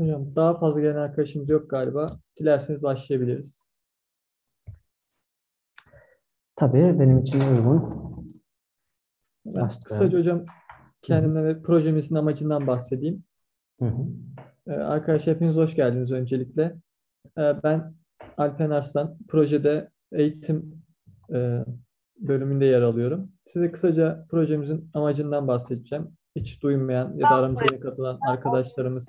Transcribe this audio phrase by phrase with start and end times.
[0.00, 2.18] Hocam daha fazla gelen arkadaşımız yok galiba.
[2.38, 3.70] Dilerseniz başlayabiliriz.
[6.56, 8.00] Tabii benim için uygun.
[9.46, 10.44] Ben Başka- kısaca hocam
[11.02, 13.24] kendimden ve projemizin amacından bahsedeyim.
[13.80, 14.06] Hı hı.
[14.66, 16.76] Ee, Arkadaşlar hepiniz hoş geldiniz öncelikle.
[17.38, 17.94] Ee, Ben
[18.36, 19.18] Alpen Arslan.
[19.28, 20.82] Projede eğitim
[21.34, 21.64] e,
[22.18, 23.32] bölümünde yer alıyorum.
[23.48, 26.08] Size kısaca projemizin amacından bahsedeceğim.
[26.36, 29.06] Hiç duymayan ya da aramıza yeni katılan arkadaşlarımız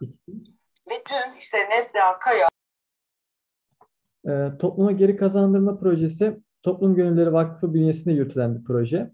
[0.00, 0.56] İçin.
[0.90, 2.48] ve dün işte Neslihan Kaya
[4.28, 9.12] Ee, Topluma Geri Kazandırma Projesi Toplum Gönülleri Vakfı bünyesinde yürütülen bir proje.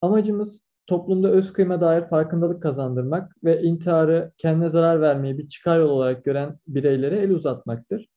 [0.00, 5.90] Amacımız toplumda öz kıyma dair farkındalık kazandırmak ve intiharı kendine zarar vermeyi bir çıkar yol
[5.90, 8.08] olarak gören bireylere el uzatmaktır.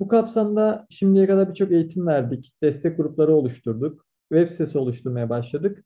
[0.00, 5.84] Bu kapsamda şimdiye kadar birçok eğitim verdik, destek grupları oluşturduk, web sitesi oluşturmaya başladık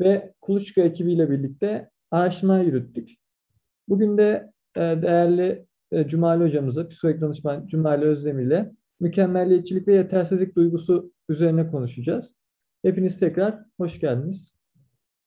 [0.00, 3.10] ve Kuluçka ekibiyle birlikte araştırma yürüttük.
[3.88, 10.56] Bugün de e, değerli e, Cumali hocamızla, psikolojik danışman Cumali Özdemir ile mükemmelliyetçilik ve yetersizlik
[10.56, 12.36] duygusu üzerine konuşacağız.
[12.82, 14.54] Hepiniz tekrar hoş geldiniz.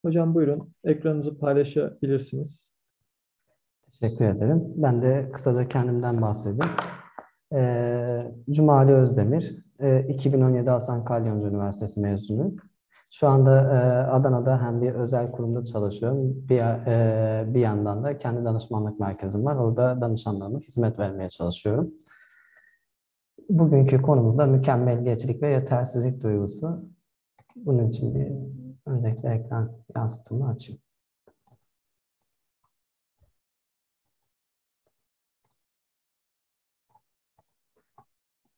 [0.05, 2.73] Hocam buyurun, ekranınızı paylaşabilirsiniz.
[3.85, 4.63] Teşekkür ederim.
[4.75, 6.73] Ben de kısaca kendimden bahsedeyim.
[7.53, 12.55] Ee, Cumali Özdemir, ee, 2017 Hasan Kalyoncu Üniversitesi mezunuyum.
[13.13, 18.45] Şu anda ee, Adana'da hem bir özel kurumda çalışıyorum, bir, ee, bir yandan da kendi
[18.45, 19.55] danışmanlık merkezim var.
[19.55, 21.93] Orada danışanlarıma hizmet vermeye çalışıyorum.
[23.49, 26.89] Bugünkü konumuz da mükemmelliyetçilik ve yetersizlik duygusu.
[27.55, 28.31] Bunun için bir
[28.91, 30.81] öncelikle ekran yansıtımı açayım.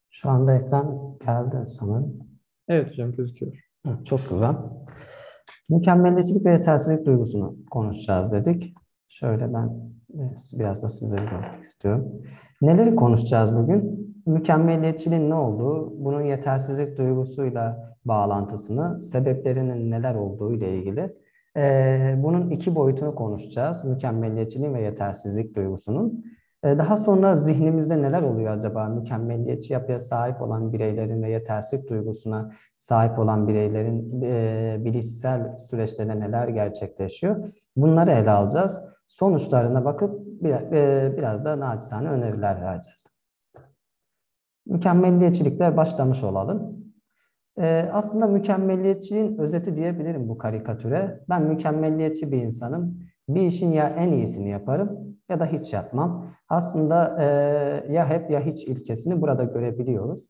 [0.10, 2.20] Şu anda ekran geldi sanırım.
[2.68, 3.65] Evet hocam gözüküyor.
[4.06, 4.56] Çok güzel.
[5.70, 8.74] Mükemmelliyetçilik ve yetersizlik duygusunu konuşacağız dedik.
[9.10, 9.70] Şöyle ben
[10.60, 12.12] biraz da sizleri görmek istiyorum.
[12.62, 14.06] Neleri konuşacağız bugün?
[14.26, 21.16] Mükemmelliyetçiliğin ne olduğu, bunun yetersizlik duygusuyla bağlantısını, sebeplerinin neler olduğu ile ilgili.
[21.58, 23.86] e, bunun iki boyutunu konuşacağız.
[23.86, 26.26] Mükemmelliyetçiliğin ve yetersizlik duygusunun.
[26.66, 28.88] E, Daha sonra zihnimizde neler oluyor acaba?
[28.88, 36.48] Mükemmelliyetçi yapıya sahip olan bireylerin ve yetersizlik duygusuna sahip olan bireylerin e, bilişsel süreçlerinde neler
[36.48, 37.54] gerçekleşiyor?
[37.76, 38.82] Bunları ele alacağız.
[39.08, 43.08] Sonuçlarına bakıp e, biraz da naçizane öneriler vereceğiz.
[44.66, 46.86] Mükemmelliyetçilikle başlamış olalım.
[47.58, 51.24] E, aslında mükemmelliyetçiliğin özeti diyebilirim bu karikatüre.
[51.30, 53.00] Ben mükemmelliyetçi bir insanım.
[53.30, 56.36] Bir işin ya en iyisini yaparım ya da hiç yapmam.
[56.50, 60.28] Aslında e, ya hep ya hiç ilkesini burada görebiliyoruz.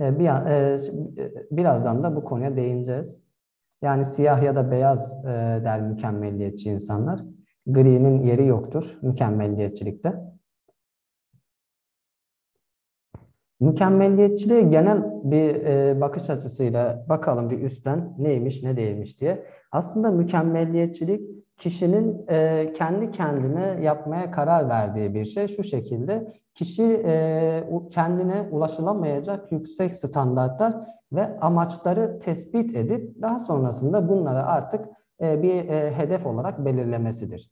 [0.00, 0.74] E, bir, e,
[1.22, 3.22] e, birazdan da bu konuya değineceğiz.
[3.82, 5.28] Yani siyah ya da beyaz e,
[5.64, 7.20] der mükemmelliyetçi insanlar.
[7.66, 10.12] Gri'nin yeri yoktur mükemmelliyetçilikte.
[13.60, 19.46] Mükemmelliyetçiliğe genel bir e, bakış açısıyla bakalım bir üstten neymiş ne değilmiş diye.
[19.72, 25.48] Aslında mükemmelliyetçilik kişinin e, kendi kendine yapmaya karar verdiği bir şey.
[25.48, 30.74] Şu şekilde kişi e, kendine ulaşılamayacak yüksek standartlar
[31.12, 34.84] ve amaçları tespit edip daha sonrasında bunları artık
[35.20, 37.50] e, bir e, hedef olarak belirlemesidir.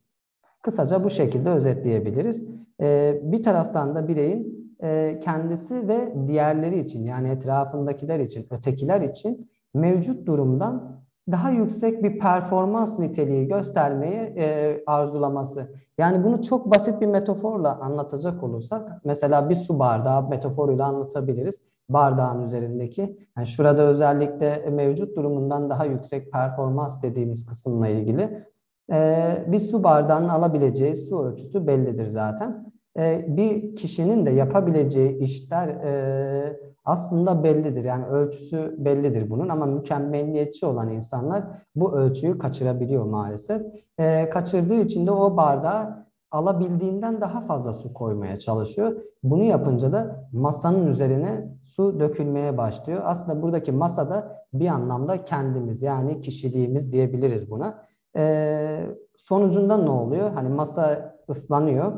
[0.62, 2.44] Kısaca bu şekilde özetleyebiliriz.
[2.80, 9.50] E, bir taraftan da bireyin e, kendisi ve diğerleri için yani etrafındakiler için, ötekiler için
[9.74, 15.72] mevcut durumdan daha yüksek bir performans niteliği göstermeyi e, arzulaması.
[15.98, 21.60] Yani bunu çok basit bir metaforla anlatacak olursak, mesela bir su bardağı metaforuyla anlatabiliriz.
[21.88, 28.44] Bardağın üzerindeki, yani şurada özellikle mevcut durumundan daha yüksek performans dediğimiz kısımla ilgili
[28.92, 32.71] e, bir su bardağının alabileceği su ölçüsü bellidir zaten.
[32.98, 37.84] E, bir kişinin de yapabileceği işler e, aslında bellidir.
[37.84, 41.44] Yani ölçüsü bellidir bunun ama mükemmelliyetçi olan insanlar
[41.76, 43.62] bu ölçüyü kaçırabiliyor maalesef.
[43.98, 48.96] E, kaçırdığı için de o bardağa alabildiğinden daha fazla su koymaya çalışıyor.
[49.22, 53.02] Bunu yapınca da masanın üzerine su dökülmeye başlıyor.
[53.04, 57.84] Aslında buradaki masada bir anlamda kendimiz yani kişiliğimiz diyebiliriz buna.
[58.16, 58.86] E,
[59.16, 60.30] sonucunda ne oluyor?
[60.30, 61.92] Hani masa ıslanıyor.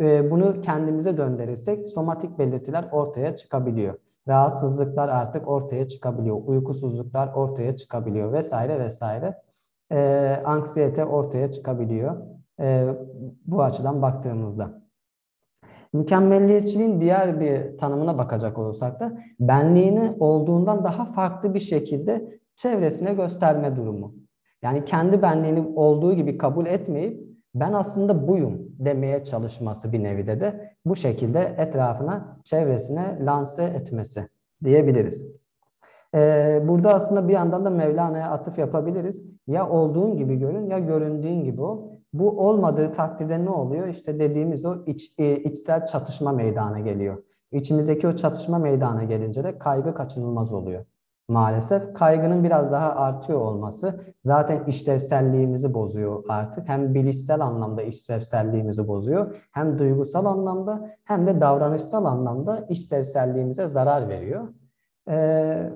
[0.00, 3.94] E, bunu kendimize döndürürsek somatik belirtiler ortaya çıkabiliyor.
[4.28, 6.36] Rahatsızlıklar artık ortaya çıkabiliyor.
[6.46, 9.42] Uykusuzluklar ortaya çıkabiliyor vesaire vesaire.
[9.92, 12.16] E, anksiyete ortaya çıkabiliyor.
[12.60, 12.88] E,
[13.46, 14.82] bu açıdan baktığımızda.
[15.92, 23.76] Mükemmelliyetçiliğin diğer bir tanımına bakacak olursak da benliğini olduğundan daha farklı bir şekilde çevresine gösterme
[23.76, 24.14] durumu.
[24.62, 30.40] Yani kendi benliğini olduğu gibi kabul etmeyip ben aslında buyum demeye çalışması bir nevi de
[30.40, 34.28] de bu şekilde etrafına, çevresine lanse etmesi
[34.64, 35.26] diyebiliriz.
[36.14, 39.24] Ee, burada aslında bir yandan da Mevlana'ya atıf yapabiliriz.
[39.46, 41.98] Ya olduğun gibi görün ya göründüğün gibi ol.
[42.12, 43.88] Bu olmadığı takdirde ne oluyor?
[43.88, 47.22] İşte dediğimiz o iç, e, içsel çatışma meydana geliyor.
[47.52, 50.84] İçimizdeki o çatışma meydana gelince de kaygı kaçınılmaz oluyor.
[51.28, 56.68] Maalesef kaygının biraz daha artıyor olması zaten işlevselliğimizi bozuyor artık.
[56.68, 64.48] Hem bilişsel anlamda işlevselliğimizi bozuyor, hem duygusal anlamda hem de davranışsal anlamda işlevselliğimize zarar veriyor.
[65.08, 65.70] Ee,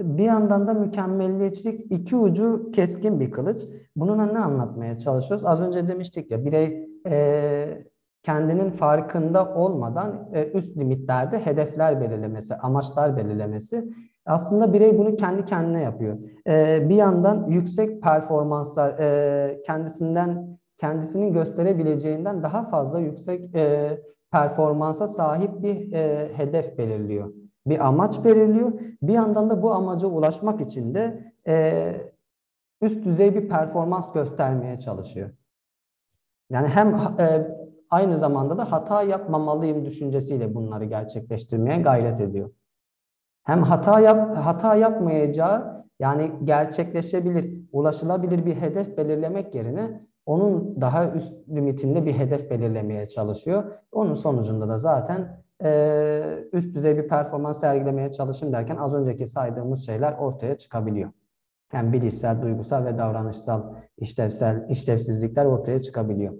[0.00, 3.58] bir yandan da mükemmelliyetçilik iki ucu keskin bir kılıç.
[3.96, 5.46] Bununla ne anlatmaya çalışıyoruz?
[5.46, 7.91] Az önce demiştik ya birey e,
[8.22, 13.84] kendinin farkında olmadan e, üst limitlerde hedefler belirlemesi, amaçlar belirlemesi.
[14.26, 16.18] Aslında birey bunu kendi kendine yapıyor.
[16.48, 23.52] E, bir yandan yüksek performanslar e, kendisinden kendisinin gösterebileceğinden daha fazla yüksek
[24.32, 25.92] performansa sahip bir
[26.32, 27.32] hedef belirliyor.
[27.66, 28.72] Bir amaç belirliyor.
[29.02, 31.32] Bir yandan da bu amaca ulaşmak için de
[32.80, 35.30] üst düzey bir performans göstermeye çalışıyor.
[36.50, 36.94] Yani hem
[37.92, 42.50] aynı zamanda da hata yapmamalıyım düşüncesiyle bunları gerçekleştirmeye gayret ediyor.
[43.42, 51.48] Hem hata yap hata yapmayacağı yani gerçekleşebilir, ulaşılabilir bir hedef belirlemek yerine onun daha üst
[51.48, 53.64] limitinde bir hedef belirlemeye çalışıyor.
[53.92, 59.86] Onun sonucunda da zaten e, üst düzey bir performans sergilemeye çalışın derken az önceki saydığımız
[59.86, 61.10] şeyler ortaya çıkabiliyor.
[61.72, 66.34] Yani bilişsel, duygusal ve davranışsal işlevsel işlevsizlikler ortaya çıkabiliyor.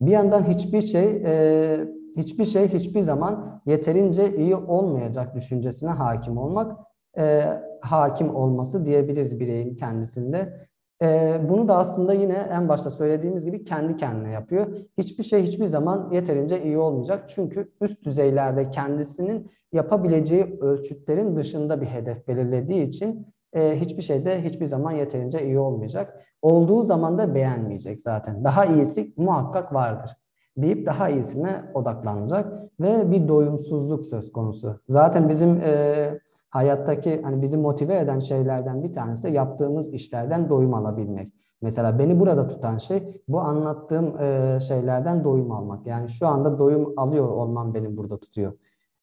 [0.00, 6.76] Bir yandan hiçbir şey e, hiçbir şey hiçbir zaman yeterince iyi olmayacak düşüncesine hakim olmak
[7.18, 7.44] e,
[7.80, 10.66] hakim olması diyebiliriz bireyin kendisinde.
[11.02, 14.76] E, bunu da aslında yine en başta söylediğimiz gibi kendi kendine yapıyor.
[14.98, 17.24] Hiçbir şey hiçbir zaman yeterince iyi olmayacak.
[17.28, 24.44] Çünkü üst düzeylerde kendisinin yapabileceği ölçütlerin dışında bir hedef belirlediği için e, hiçbir şey de
[24.44, 26.23] hiçbir zaman yeterince iyi olmayacak.
[26.44, 28.44] Olduğu zaman da beğenmeyecek zaten.
[28.44, 30.10] Daha iyisi muhakkak vardır
[30.56, 34.80] deyip daha iyisine odaklanacak ve bir doyumsuzluk söz konusu.
[34.88, 36.18] Zaten bizim e,
[36.50, 41.32] hayattaki hani bizi motive eden şeylerden bir tanesi yaptığımız işlerden doyum alabilmek.
[41.62, 45.86] Mesela beni burada tutan şey bu anlattığım e, şeylerden doyum almak.
[45.86, 48.52] Yani şu anda doyum alıyor olmam beni burada tutuyor.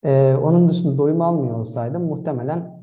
[0.03, 2.80] E, onun dışında doyum almıyor olsaydım muhtemelen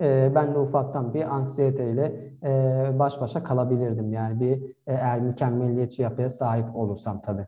[0.00, 4.12] e, ben de ufaktan bir anksiyeteyle e, baş başa kalabilirdim.
[4.12, 7.46] Yani bir e, eğer mükemmeliyetçi yapıya sahip olursam tabii.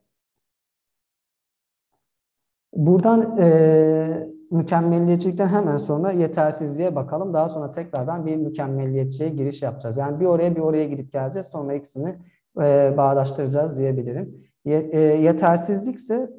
[2.75, 7.35] Buradan e, mükemmelliyetçilikten hemen sonra yetersizliğe bakalım.
[7.35, 9.97] Daha sonra tekrardan bir mükemmelliyetçiye giriş yapacağız.
[9.97, 11.47] Yani bir oraya bir oraya gidip geleceğiz.
[11.47, 12.19] Sonra ikisini
[12.61, 14.49] e, bağdaştıracağız diyebilirim.
[14.65, 16.31] Ye, e, yetersizlik ise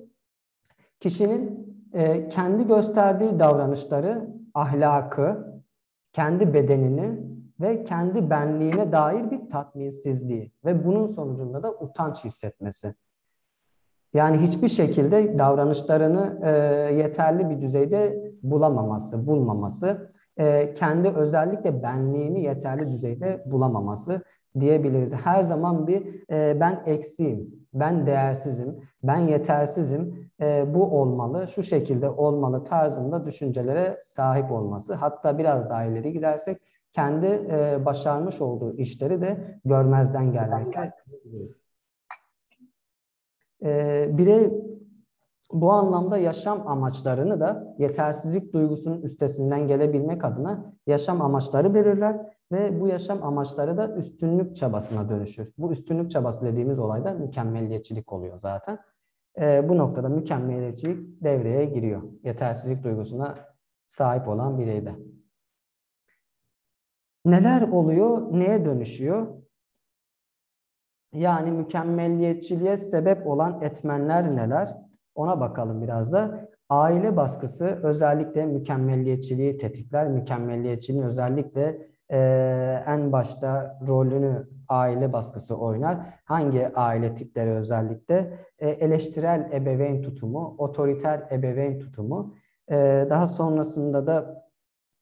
[1.00, 5.49] kişinin e, kendi gösterdiği davranışları, ahlakı,
[6.20, 7.20] kendi bedenini
[7.60, 12.96] ve kendi benliğine dair bir tatminsizliği ve bunun sonucunda da utanç hissetmesi.
[14.14, 16.50] Yani hiçbir şekilde davranışlarını e,
[16.94, 24.22] yeterli bir düzeyde bulamaması, bulmaması, e, kendi özellikle benliğini yeterli düzeyde bulamaması
[24.62, 25.14] diyebiliriz.
[25.14, 32.10] Her zaman bir e, ben eksiğim, ben değersizim, ben yetersizim, e, bu olmalı, şu şekilde
[32.10, 34.94] olmalı tarzında düşüncelere sahip olması.
[34.94, 36.62] Hatta biraz daha ileri gidersek
[36.94, 40.76] kendi e, başarmış olduğu işleri de görmezden gelmesi.
[43.64, 44.52] E, birey
[45.52, 52.88] bu anlamda yaşam amaçlarını da yetersizlik duygusunun üstesinden gelebilmek adına yaşam amaçları belirler ve bu
[52.88, 55.54] yaşam amaçları da üstünlük çabasına dönüşür.
[55.58, 58.80] Bu üstünlük çabası dediğimiz olay da mükemmelliyetçilik oluyor zaten.
[59.40, 62.02] E, bu noktada mükemmelliyetçilik devreye giriyor.
[62.24, 63.36] Yetersizlik duygusuna
[63.88, 64.96] sahip olan bireyde.
[67.26, 69.28] Neler oluyor, neye dönüşüyor?
[71.14, 74.78] Yani mükemmelliyetçiliğe sebep olan etmenler neler?
[75.16, 76.50] Ona bakalım biraz da.
[76.70, 80.08] Aile baskısı özellikle mükemmelliyetçiliği tetikler.
[80.08, 82.18] Mükemmelliyetçiliğin özellikle e,
[82.88, 85.98] en başta rolünü aile baskısı oynar.
[86.26, 88.40] Hangi aile tipleri özellikle?
[88.60, 92.36] E, eleştirel ebeveyn tutumu, otoriter ebeveyn tutumu.
[92.72, 94.44] E, daha sonrasında da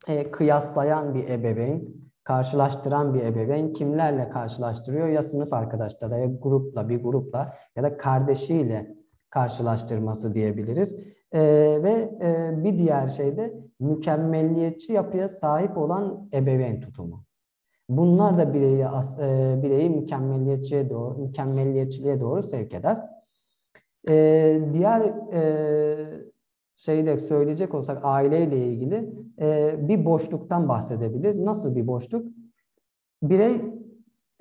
[0.07, 1.83] e, kıyaslayan bir ebeveyn,
[2.23, 5.07] karşılaştıran bir ebeveyn kimlerle karşılaştırıyor?
[5.07, 8.97] Ya sınıf arkadaşları, ya grupla, bir grupla ya da kardeşiyle
[9.29, 11.16] karşılaştırması diyebiliriz.
[11.33, 11.39] E,
[11.83, 17.23] ve e, bir diğer şey de mükemmelliyetçi yapıya sahip olan ebeveyn tutumu.
[17.89, 23.01] Bunlar da bireyi e, bireyi mükemmelliyetçiliğe doğru mükemmelliyetçiliğe doğru sevk eder.
[24.09, 25.01] E, diğer
[25.33, 26.27] e,
[26.75, 29.09] şeyi de söyleyecek olsak aileyle ilgili
[29.41, 31.39] e, bir boşluktan bahsedebiliriz.
[31.39, 32.25] Nasıl bir boşluk?
[33.23, 33.61] Birey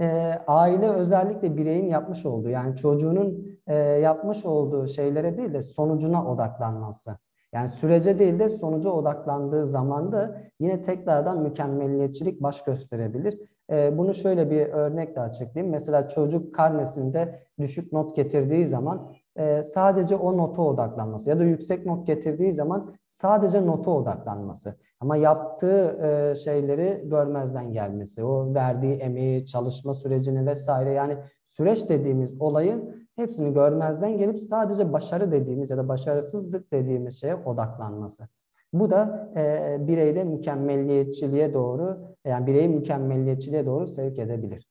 [0.01, 0.07] e,
[0.47, 7.17] aile özellikle bireyin yapmış olduğu yani çocuğunun e, yapmış olduğu şeylere değil de sonucuna odaklanması.
[7.53, 13.39] Yani sürece değil de sonuca odaklandığı zaman da yine tekrardan mükemmeliyetçilik baş gösterebilir.
[13.71, 15.73] E, bunu şöyle bir örnekle açıklayayım.
[15.73, 21.87] Mesela çocuk karnesinde düşük not getirdiği zaman e, sadece o nota odaklanması ya da yüksek
[21.87, 24.75] not getirdiği zaman sadece nota odaklanması.
[25.01, 32.41] Ama yaptığı e, şeyleri görmezden gelmesi, o verdiği emeği, çalışma sürecini vesaire yani süreç dediğimiz
[32.41, 38.29] olayın hepsini görmezden gelip sadece başarı dediğimiz ya da başarısızlık dediğimiz şeye odaklanması.
[38.73, 44.69] Bu da e, bireyde mükemmelliyetçiliğe doğru, yani bireyi mükemmelliyetçiliğe doğru sevk edebilir.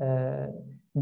[0.00, 0.06] E,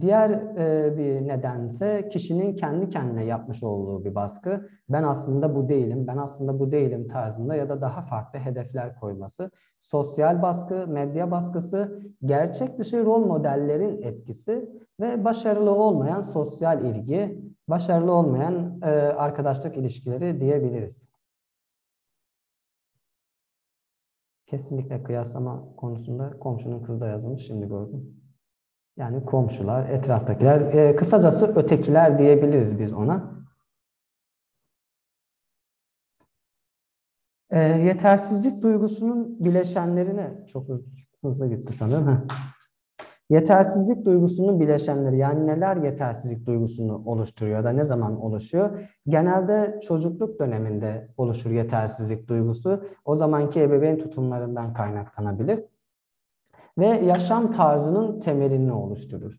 [0.01, 4.69] diğer e, bir nedense kişinin kendi kendine yapmış olduğu bir baskı.
[4.89, 9.51] Ben aslında bu değilim, ben aslında bu değilim tarzında ya da daha farklı hedefler koyması.
[9.81, 14.69] Sosyal baskı, medya baskısı, gerçek dışı rol modellerin etkisi
[15.01, 21.09] ve başarılı olmayan sosyal ilgi, başarılı olmayan e, arkadaşlık ilişkileri diyebiliriz.
[24.47, 28.16] Kesinlikle kıyaslama konusunda komşunun kızı da yazılmış şimdi gördüm.
[28.97, 33.37] Yani komşular, etraftakiler, e, kısacası ötekiler diyebiliriz biz ona.
[37.51, 40.67] E, yetersizlik duygusunun bileşenlerine çok
[41.23, 42.09] hızlı gitti sanırım.
[42.09, 42.37] Heh.
[43.31, 48.81] Yetersizlik duygusunun bileşenleri yani neler yetersizlik duygusunu oluşturuyor da ne zaman oluşuyor?
[49.09, 52.85] Genelde çocukluk döneminde oluşur yetersizlik duygusu.
[53.05, 55.65] O zamanki ebeveyn tutumlarından kaynaklanabilir
[56.79, 59.37] ve yaşam tarzının temelini oluşturur.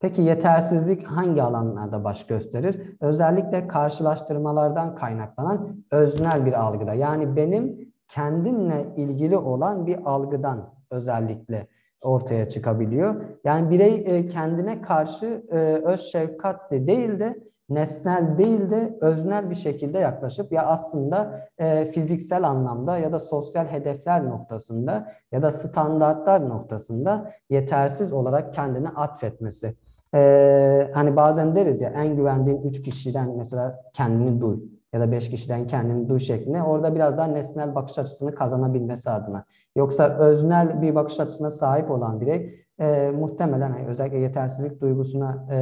[0.00, 2.96] Peki yetersizlik hangi alanlarda baş gösterir?
[3.00, 6.94] Özellikle karşılaştırmalardan kaynaklanan öznel bir algıda.
[6.94, 11.68] Yani benim kendimle ilgili olan bir algıdan özellikle
[12.02, 13.14] ortaya çıkabiliyor.
[13.44, 19.54] Yani birey e, kendine karşı e, öz şefkatli değil de nesnel değil de öznel bir
[19.54, 26.48] şekilde yaklaşıp ya aslında e, fiziksel anlamda ya da sosyal hedefler noktasında ya da standartlar
[26.48, 29.74] noktasında yetersiz olarak kendini atfetmesi.
[30.14, 34.58] E, hani bazen deriz ya en güvendiğin üç kişiden mesela kendini duy
[34.92, 39.44] ya da beş kişiden kendini duy şeklinde orada biraz daha nesnel bakış açısını kazanabilmesi adına.
[39.76, 45.56] Yoksa öznel bir bakış açısına sahip olan birey e, muhtemelen hani özellikle yetersizlik duygusuna e,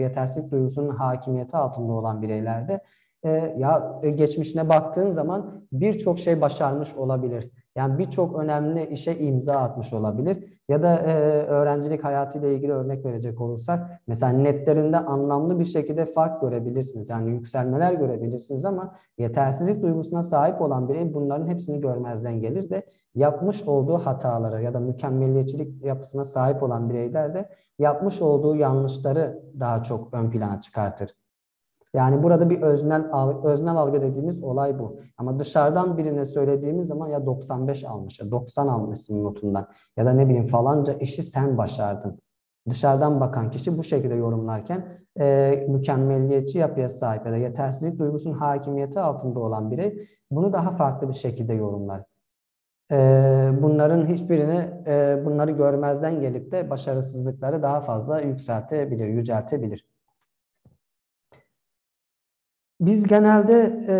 [0.00, 2.80] yetersizlik duygusunun hakimiyeti altında olan bireylerde
[3.22, 7.50] e, ya geçmişine baktığın zaman birçok şey başarmış olabilir.
[7.78, 10.60] Yani birçok önemli işe imza atmış olabilir.
[10.68, 11.12] Ya da e,
[11.46, 17.08] öğrencilik hayatıyla ilgili örnek verecek olursak mesela netlerinde anlamlı bir şekilde fark görebilirsiniz.
[17.08, 23.62] Yani yükselmeler görebilirsiniz ama yetersizlik duygusuna sahip olan birey bunların hepsini görmezden gelir de yapmış
[23.62, 30.14] olduğu hataları ya da mükemmeliyetçilik yapısına sahip olan bireyler de yapmış olduğu yanlışları daha çok
[30.14, 31.10] ön plana çıkartır.
[31.94, 33.04] Yani burada bir öznel
[33.44, 35.00] öznel algı dediğimiz olay bu.
[35.16, 40.28] Ama dışarıdan birine söylediğimiz zaman ya 95 almış ya 90 almışsın notundan ya da ne
[40.28, 42.18] bileyim falanca işi sen başardın.
[42.68, 49.00] Dışarıdan bakan kişi bu şekilde yorumlarken e, mükemmeliyetçi yapıya sahip ya da yetersizlik duygusunun hakimiyeti
[49.00, 52.04] altında olan birey bunu daha farklı bir şekilde yorumlar.
[52.92, 52.96] E,
[53.62, 59.87] bunların hiçbirini e, bunları görmezden gelip de başarısızlıkları daha fazla yükseltebilir, yüceltebilir.
[62.80, 63.96] Biz genelde e,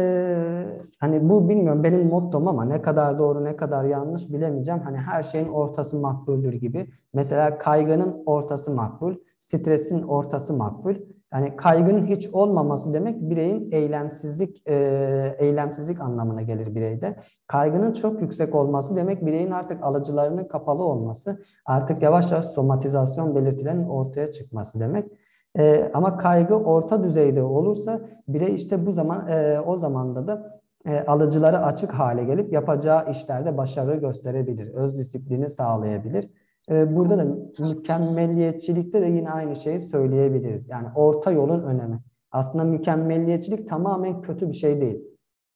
[0.99, 4.81] hani bu bilmiyorum benim mottom ama ne kadar doğru ne kadar yanlış bilemeyeceğim.
[4.81, 6.91] Hani her şeyin ortası makbuldür gibi.
[7.15, 10.95] Mesela kaygının ortası makbul, stresin ortası makbul.
[11.33, 17.17] Yani kaygının hiç olmaması demek bireyin eylemsizlik e, eylemsizlik anlamına gelir bireyde.
[17.47, 23.89] Kaygının çok yüksek olması demek bireyin artık alıcılarının kapalı olması, artık yavaş yavaş somatizasyon belirtilerinin
[23.89, 25.13] ortaya çıkması demek.
[25.59, 31.00] E, ama kaygı orta düzeyde olursa birey işte bu zaman e, o zamanda da e,
[31.00, 36.31] alıcıları açık hale gelip yapacağı işlerde başarı gösterebilir, öz disiplini sağlayabilir.
[36.71, 37.25] E, burada da
[37.59, 40.69] mükemmeliyetçilikte de yine aynı şeyi söyleyebiliriz.
[40.69, 42.00] Yani orta yolun önemi.
[42.31, 45.05] Aslında mükemmeliyetçilik tamamen kötü bir şey değil.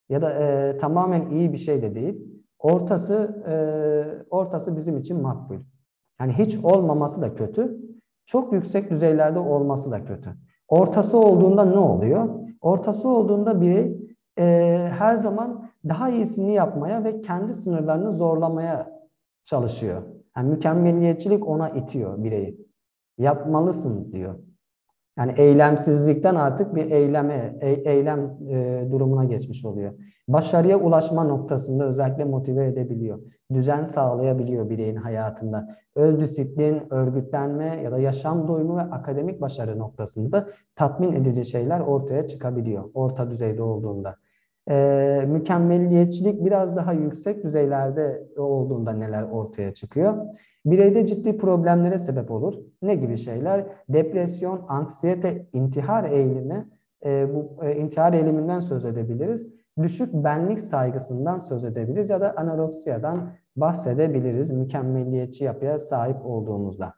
[0.09, 2.43] Ya da e, tamamen iyi bir şey de değil.
[2.59, 3.55] Ortası e,
[4.31, 5.57] ortası bizim için makbul.
[6.21, 7.77] Yani hiç olmaması da kötü
[8.33, 10.35] çok yüksek düzeylerde olması da kötü.
[10.69, 12.29] Ortası olduğunda ne oluyor?
[12.61, 13.99] Ortası olduğunda biri
[14.39, 14.45] e,
[14.99, 19.03] her zaman daha iyisini yapmaya ve kendi sınırlarını zorlamaya
[19.45, 20.03] çalışıyor.
[20.37, 22.67] Yani mükemmeliyetçilik ona itiyor bireyi.
[23.19, 24.35] Yapmalısın diyor.
[25.19, 29.93] Yani eylemsizlikten artık bir eyleme, e, eylem e, durumuna geçmiş oluyor.
[30.29, 33.19] Başarıya ulaşma noktasında özellikle motive edebiliyor.
[33.55, 35.69] Düzen sağlayabiliyor bireyin hayatında.
[35.95, 41.81] Öz disiplin, örgütlenme ya da yaşam doyumu ve akademik başarı noktasında da tatmin edici şeyler
[41.81, 42.85] ortaya çıkabiliyor.
[42.95, 44.17] Orta düzeyde olduğunda.
[44.71, 50.15] E, mükemmelliyetçilik biraz daha yüksek düzeylerde olduğunda neler ortaya çıkıyor?
[50.67, 52.55] Bireyde ciddi problemlere sebep olur.
[52.83, 53.65] Ne gibi şeyler?
[53.89, 56.69] Depresyon, anksiyete, intihar eğilimi,
[57.05, 59.47] e, bu e, intihar eğiliminden söz edebiliriz.
[59.79, 66.95] Düşük benlik saygısından söz edebiliriz ya da anoreksiyadan bahsedebiliriz mükemmelliyetçi yapıya sahip olduğumuzda.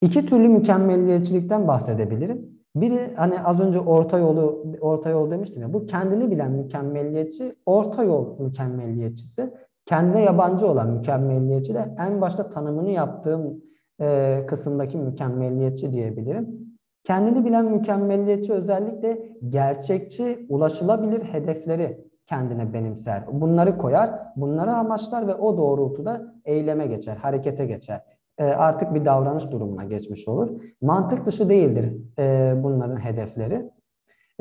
[0.00, 2.56] İki türlü mükemmelliyetçilikten bahsedebilirim.
[2.76, 8.04] Biri hani az önce orta yolu orta yol demiştim ya bu kendini bilen mükemmelliyetçi, orta
[8.04, 9.54] yol mükemmelliyetçisi
[9.84, 13.62] kendine yabancı olan mükemmelliyetçi de en başta tanımını yaptığım
[14.00, 16.65] e, kısımdaki mükemmelliyetçi diyebilirim.
[17.06, 23.24] Kendini bilen mükemmelliyetçi özellikle gerçekçi, ulaşılabilir hedefleri kendine benimser.
[23.40, 28.02] Bunları koyar, bunları amaçlar ve o doğrultuda eyleme geçer, harekete geçer.
[28.38, 30.62] E, artık bir davranış durumuna geçmiş olur.
[30.80, 33.70] Mantık dışı değildir e, bunların hedefleri.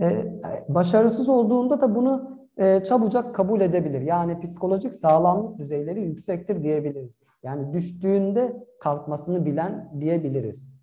[0.01, 0.25] E,
[0.69, 4.01] başarısız olduğunda da bunu e, çabucak kabul edebilir.
[4.01, 7.19] Yani psikolojik sağlamlık düzeyleri yüksektir diyebiliriz.
[7.43, 10.75] Yani düştüğünde kalkmasını bilen diyebiliriz.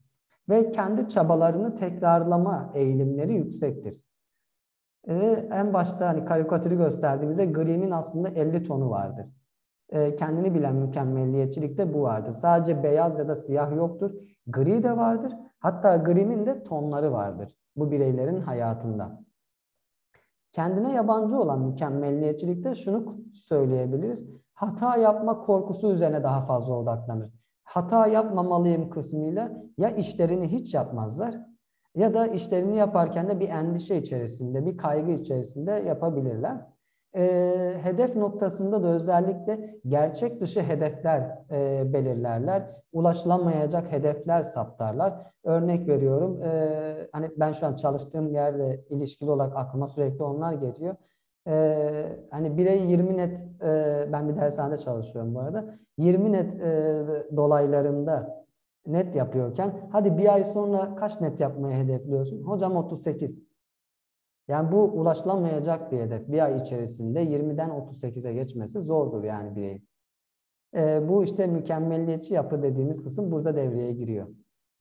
[0.49, 4.03] Ve kendi çabalarını tekrarlama eğilimleri yüksektir.
[5.09, 9.27] Ve en başta hani karikatürü gösterdiğimizde gri'nin aslında 50 tonu vardır.
[9.89, 12.33] E, kendini bilen mükemmelliyetçilikte bu vardır.
[12.33, 14.15] Sadece beyaz ya da siyah yoktur.
[14.47, 15.33] Gri de vardır.
[15.59, 19.23] Hatta gri'nin de tonları vardır bu bireylerin hayatında.
[20.53, 24.27] Kendine yabancı olan mükemmelliyetçilikte şunu söyleyebiliriz.
[24.55, 27.42] Hata yapma korkusu üzerine daha fazla odaklanır.
[27.65, 31.35] Hata yapmamalıyım kısmıyla ya işlerini hiç yapmazlar
[31.95, 36.73] ya da işlerini yaparken de bir endişe içerisinde, bir kaygı içerisinde yapabilirler
[37.17, 42.83] e, hedef noktasında da özellikle gerçek dışı hedefler e, belirlerler.
[42.93, 45.33] Ulaşılamayacak hedefler saptarlar.
[45.45, 50.97] Örnek veriyorum, e, hani ben şu an çalıştığım yerde ilişkili olarak aklıma sürekli onlar geliyor.
[51.47, 57.07] E, hani birey 20 net, e, ben bir dershanede çalışıyorum bu arada, 20 net e,
[57.37, 58.45] dolaylarında
[58.87, 62.43] net yapıyorken, hadi bir ay sonra kaç net yapmayı hedefliyorsun?
[62.43, 63.47] Hocam 38.
[64.49, 66.29] Yani bu ulaşılamayacak bir hedef.
[66.29, 69.89] Bir ay içerisinde 20'den 38'e geçmesi zordur yani bireyin.
[70.77, 74.29] E, bu işte mükemmelliyetçi yapı dediğimiz kısım burada devreye giriyor.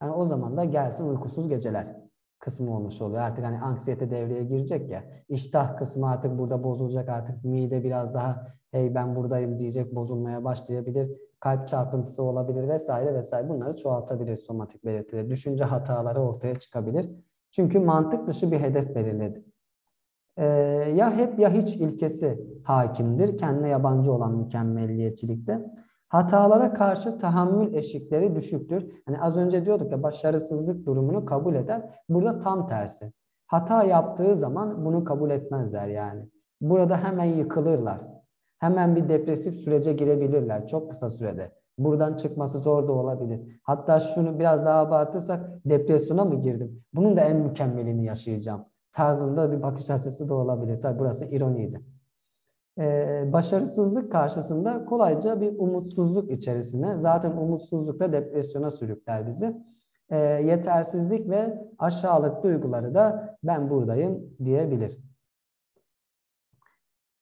[0.01, 2.10] Yani o zaman da gelsin uykusuz geceler
[2.41, 3.21] kısmı olmuş oluyor.
[3.21, 5.03] Artık hani anksiyete devreye girecek ya.
[5.29, 7.09] İştah kısmı artık burada bozulacak.
[7.09, 11.11] Artık mide biraz daha hey ben buradayım diyecek bozulmaya başlayabilir.
[11.39, 13.49] Kalp çarpıntısı olabilir vesaire vesaire.
[13.49, 15.29] Bunları çoğaltabilir somatik belirtileri.
[15.29, 17.09] Düşünce hataları ortaya çıkabilir.
[17.51, 19.43] Çünkü mantık dışı bir hedef belirledi
[20.37, 20.45] e,
[20.95, 23.37] ya hep ya hiç ilkesi hakimdir.
[23.37, 25.59] Kendine yabancı olan mükemmelliyetçilikte.
[26.11, 29.01] Hatalara karşı tahammül eşikleri düşüktür.
[29.05, 31.81] Hani az önce diyorduk ya başarısızlık durumunu kabul eder.
[32.09, 33.11] Burada tam tersi.
[33.47, 36.29] Hata yaptığı zaman bunu kabul etmezler yani.
[36.61, 38.01] Burada hemen yıkılırlar.
[38.59, 41.51] Hemen bir depresif sürece girebilirler çok kısa sürede.
[41.77, 43.59] Buradan çıkması zor da olabilir.
[43.63, 46.83] Hatta şunu biraz daha abartırsak depresyona mı girdim?
[46.93, 50.81] Bunun da en mükemmelini yaşayacağım tarzında bir bakış açısı da olabilir.
[50.81, 51.81] Tabi burası ironiydi.
[53.33, 59.55] Başarısızlık karşısında kolayca bir umutsuzluk içerisine, zaten umutsuzluk da depresyona sürükler bizi.
[60.11, 64.99] Ee, yetersizlik ve aşağılık duyguları da ben buradayım diyebilir.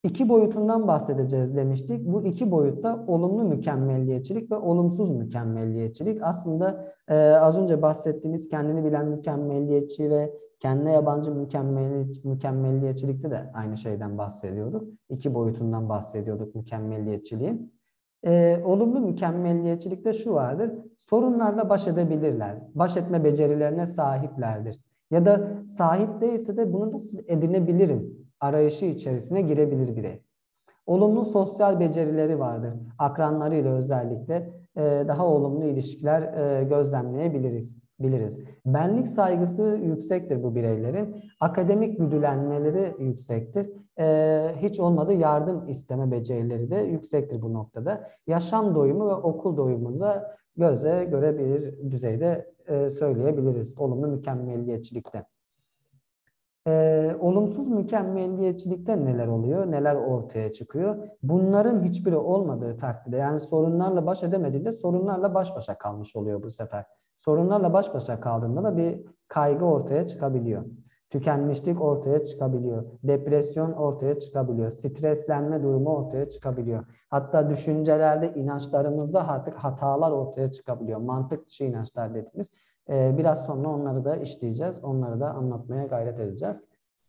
[0.03, 2.05] İki boyutundan bahsedeceğiz demiştik.
[2.05, 6.19] Bu iki boyutta olumlu mükemmelliyetçilik ve olumsuz mükemmelliyetçilik.
[6.21, 13.77] Aslında e, az önce bahsettiğimiz kendini bilen mükemmelliyetçi ve Kendine yabancı mükemmeli, mükemmelliyetçilikte de aynı
[13.77, 14.83] şeyden bahsediyorduk.
[15.09, 17.73] İki boyutundan bahsediyorduk mükemmelliyetçiliğin.
[18.25, 20.71] Ee, olumlu mükemmelliyetçilikte şu vardır.
[20.97, 22.57] Sorunlarla baş edebilirler.
[22.75, 24.79] Baş etme becerilerine sahiplerdir.
[25.11, 30.21] Ya da sahip değilse de bunu nasıl edinebilirim arayışı içerisine girebilir birey.
[30.85, 32.73] Olumlu sosyal becerileri vardır.
[32.97, 38.39] Akranlarıyla özellikle e, daha olumlu ilişkiler e, gözlemleyebiliriz biliriz.
[38.65, 41.23] Benlik saygısı yüksektir bu bireylerin.
[41.39, 43.69] Akademik güdülenmeleri yüksektir.
[43.99, 48.09] Ee, hiç olmadı yardım isteme becerileri de yüksektir bu noktada.
[48.27, 55.25] Yaşam doyumu ve okul doyumunu da göze görebilir düzeyde e, söyleyebiliriz olumlu mükemmelliyetçilikte.
[56.67, 61.07] Ee, olumsuz mükemmelliyetçilikte neler oluyor, neler ortaya çıkıyor?
[61.23, 66.85] Bunların hiçbiri olmadığı takdirde yani sorunlarla baş edemediğinde sorunlarla baş başa kalmış oluyor bu sefer.
[67.19, 70.65] Sorunlarla baş başa kaldığında da bir kaygı ortaya çıkabiliyor.
[71.09, 72.85] Tükenmişlik ortaya çıkabiliyor.
[73.03, 74.71] Depresyon ortaya çıkabiliyor.
[74.71, 76.85] Streslenme durumu ortaya çıkabiliyor.
[77.09, 80.99] Hatta düşüncelerde, inançlarımızda artık hatalar ortaya çıkabiliyor.
[80.99, 82.51] Mantık dışı inançlar dediğimiz.
[82.89, 84.83] Ee, biraz sonra onları da işleyeceğiz.
[84.83, 86.63] Onları da anlatmaya gayret edeceğiz.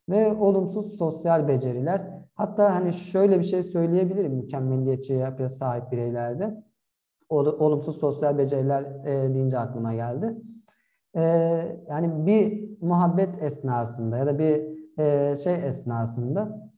[0.08, 2.06] Ve olumsuz sosyal beceriler.
[2.34, 6.69] Hatta hani şöyle bir şey söyleyebilirim mükemmeliyetçi yapıya sahip bireylerde.
[7.30, 10.36] Olumsuz sosyal beceriler e, deyince aklıma geldi.
[11.16, 11.22] E,
[11.88, 14.62] yani bir muhabbet esnasında ya da bir
[14.98, 16.70] e, şey esnasında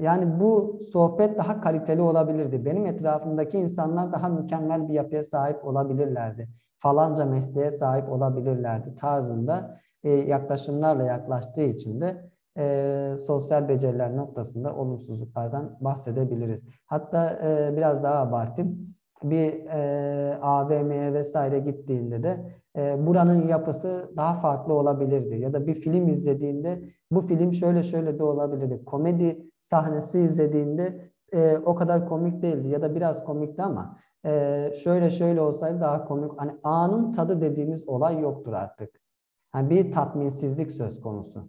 [0.00, 2.64] yani bu sohbet daha kaliteli olabilirdi.
[2.64, 6.48] Benim etrafımdaki insanlar daha mükemmel bir yapıya sahip olabilirlerdi
[6.82, 15.76] falanca mesleğe sahip olabilirlerdi tarzında e, yaklaşımlarla yaklaştığı için de e, sosyal beceriler noktasında olumsuzluklardan
[15.80, 16.64] bahsedebiliriz.
[16.86, 18.94] Hatta e, biraz daha abartayım.
[19.24, 25.36] Bir e, AVM'ye vesaire gittiğinde de e, buranın yapısı daha farklı olabilirdi.
[25.36, 28.84] Ya da bir film izlediğinde bu film şöyle şöyle de olabilirdi.
[28.84, 35.10] Komedi sahnesi izlediğinde e, o kadar komik değildi ya da biraz komikti ama e, şöyle
[35.10, 36.32] şöyle olsaydı daha komik.
[36.36, 39.00] Hani anın tadı dediğimiz olay yoktur artık.
[39.54, 41.48] Yani bir tatminsizlik söz konusu.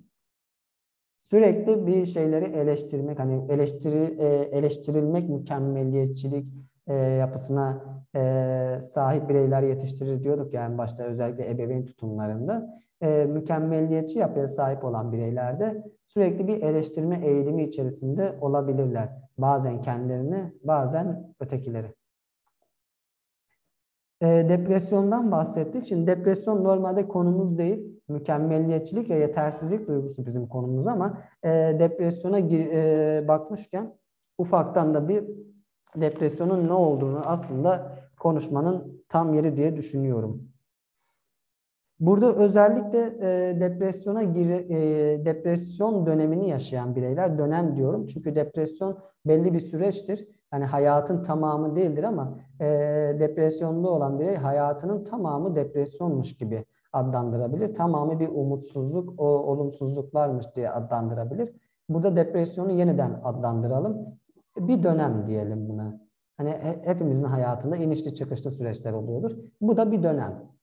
[1.19, 6.53] Sürekli bir şeyleri eleştirmek, hani eleştiri, e, eleştirilmek mükemmeliyetçilik
[6.87, 7.83] e, yapısına
[8.15, 12.83] e, sahip bireyler yetiştirir diyorduk yani başta özellikle ebeveyn tutumlarında.
[13.01, 19.09] E, mükemmeliyetçi yapıya sahip olan bireylerde sürekli bir eleştirme eğilimi içerisinde olabilirler.
[19.37, 21.93] Bazen kendilerini, bazen ötekileri.
[24.21, 25.85] E, depresyondan bahsettik.
[25.85, 28.01] Şimdi depresyon normalde konumuz değil.
[28.07, 33.93] Mükemmelliyetçilik ve yetersizlik duygusu bizim konumuz ama e, depresyona e, bakmışken
[34.37, 35.23] ufaktan da bir
[35.95, 40.53] depresyonun ne olduğunu aslında konuşmanın tam yeri diye düşünüyorum.
[41.99, 49.53] Burada özellikle e, depresyona gir, e, depresyon dönemini yaşayan bireyler dönem diyorum çünkü depresyon belli
[49.53, 52.65] bir süreçtir hani hayatın tamamı değildir ama e,
[53.19, 57.73] depresyonda olan birey hayatının tamamı depresyonmuş gibi adlandırabilir.
[57.73, 61.53] Tamamı bir umutsuzluk, o olumsuzluklarmış diye adlandırabilir.
[61.89, 63.97] Burada depresyonu yeniden adlandıralım.
[64.57, 65.99] Bir dönem diyelim buna.
[66.37, 66.49] Hani
[66.83, 69.31] hepimizin hayatında inişli çıkışlı süreçler oluyordur.
[69.61, 70.53] Bu da bir dönem.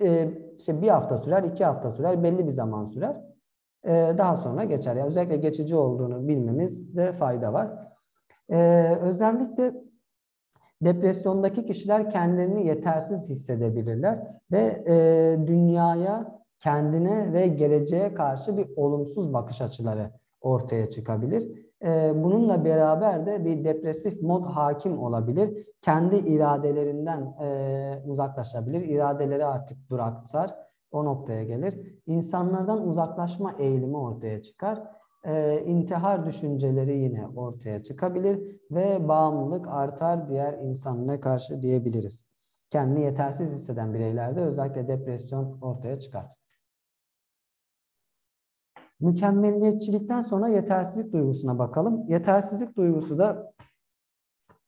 [0.00, 3.16] Ee, işte bir hafta sürer, iki hafta sürer, belli bir zaman sürer.
[3.84, 4.96] Ee, daha sonra geçer.
[4.96, 7.70] Yani özellikle geçici olduğunu bilmemizde fayda var.
[8.50, 9.74] Ee, özellikle
[10.82, 14.18] depresyondaki kişiler kendilerini yetersiz hissedebilirler
[14.52, 21.65] ve e, dünyaya, kendine ve geleceğe karşı bir olumsuz bakış açıları ortaya çıkabilir.
[21.84, 25.66] E, bununla beraber de bir depresif mod hakim olabilir.
[25.82, 28.80] Kendi iradelerinden e, uzaklaşabilir.
[28.80, 30.54] İradeleri artık duraksar.
[30.90, 32.00] O noktaya gelir.
[32.06, 34.82] İnsanlardan uzaklaşma eğilimi ortaya çıkar
[35.26, 42.24] e, intihar düşünceleri yine ortaya çıkabilir ve bağımlılık artar diğer insanlara karşı diyebiliriz.
[42.70, 46.45] Kendini yetersiz hisseden bireylerde özellikle depresyon ortaya çıkar.
[49.00, 52.04] Mükemmelliyetçilikten sonra yetersizlik duygusuna bakalım.
[52.08, 53.52] Yetersizlik duygusu da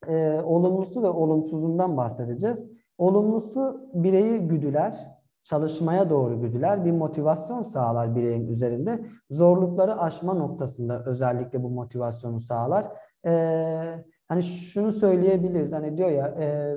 [0.07, 2.71] e, olumlusu ve olumsuzundan bahsedeceğiz.
[2.99, 9.05] Olumlusu bireyi güdüler, çalışmaya doğru güdüler bir motivasyon sağlar bireyin üzerinde.
[9.31, 12.87] Zorlukları aşma noktasında özellikle bu motivasyonu sağlar.
[13.27, 16.77] Ee, hani şunu söyleyebiliriz hani diyor ya e,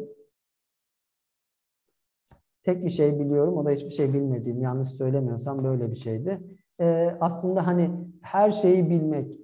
[2.63, 6.41] tek bir şey biliyorum o da hiçbir şey bilmediğim yanlış söylemiyorsam böyle bir şeydi.
[6.81, 7.91] Ee, aslında hani
[8.21, 9.39] her şeyi bilmek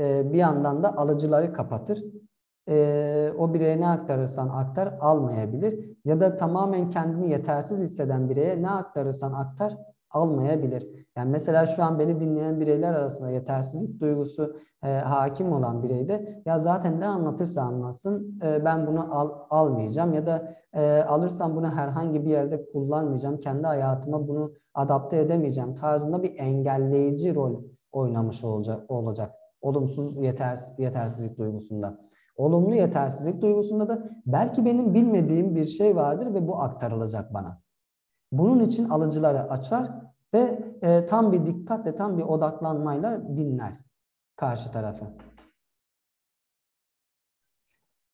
[0.00, 2.04] e, bir yandan da alıcıları kapatır
[2.68, 5.96] e, o bireye ne aktarırsan aktar almayabilir.
[6.04, 9.76] Ya da tamamen kendini yetersiz hisseden bireye ne aktarırsan aktar
[10.10, 11.06] almayabilir.
[11.16, 16.58] Yani mesela şu an beni dinleyen bireyler arasında yetersizlik duygusu e, hakim olan bireyde ya
[16.58, 22.24] zaten ne anlatırsa anlatsın e, ben bunu al, almayacağım ya da e, alırsam bunu herhangi
[22.24, 23.40] bir yerde kullanmayacağım.
[23.40, 27.62] Kendi hayatıma bunu adapte edemeyeceğim tarzında bir engelleyici rol
[27.92, 28.90] oynamış olacak.
[28.90, 29.34] olacak.
[29.60, 31.98] Olumsuz yetersiz, yetersizlik duygusunda.
[32.36, 37.60] Olumlu yetersizlik duygusunda da belki benim bilmediğim bir şey vardır ve bu aktarılacak bana.
[38.32, 39.90] Bunun için alıcıları açar
[40.34, 43.78] ve e, tam bir dikkatle, tam bir odaklanmayla dinler
[44.36, 45.04] karşı tarafı.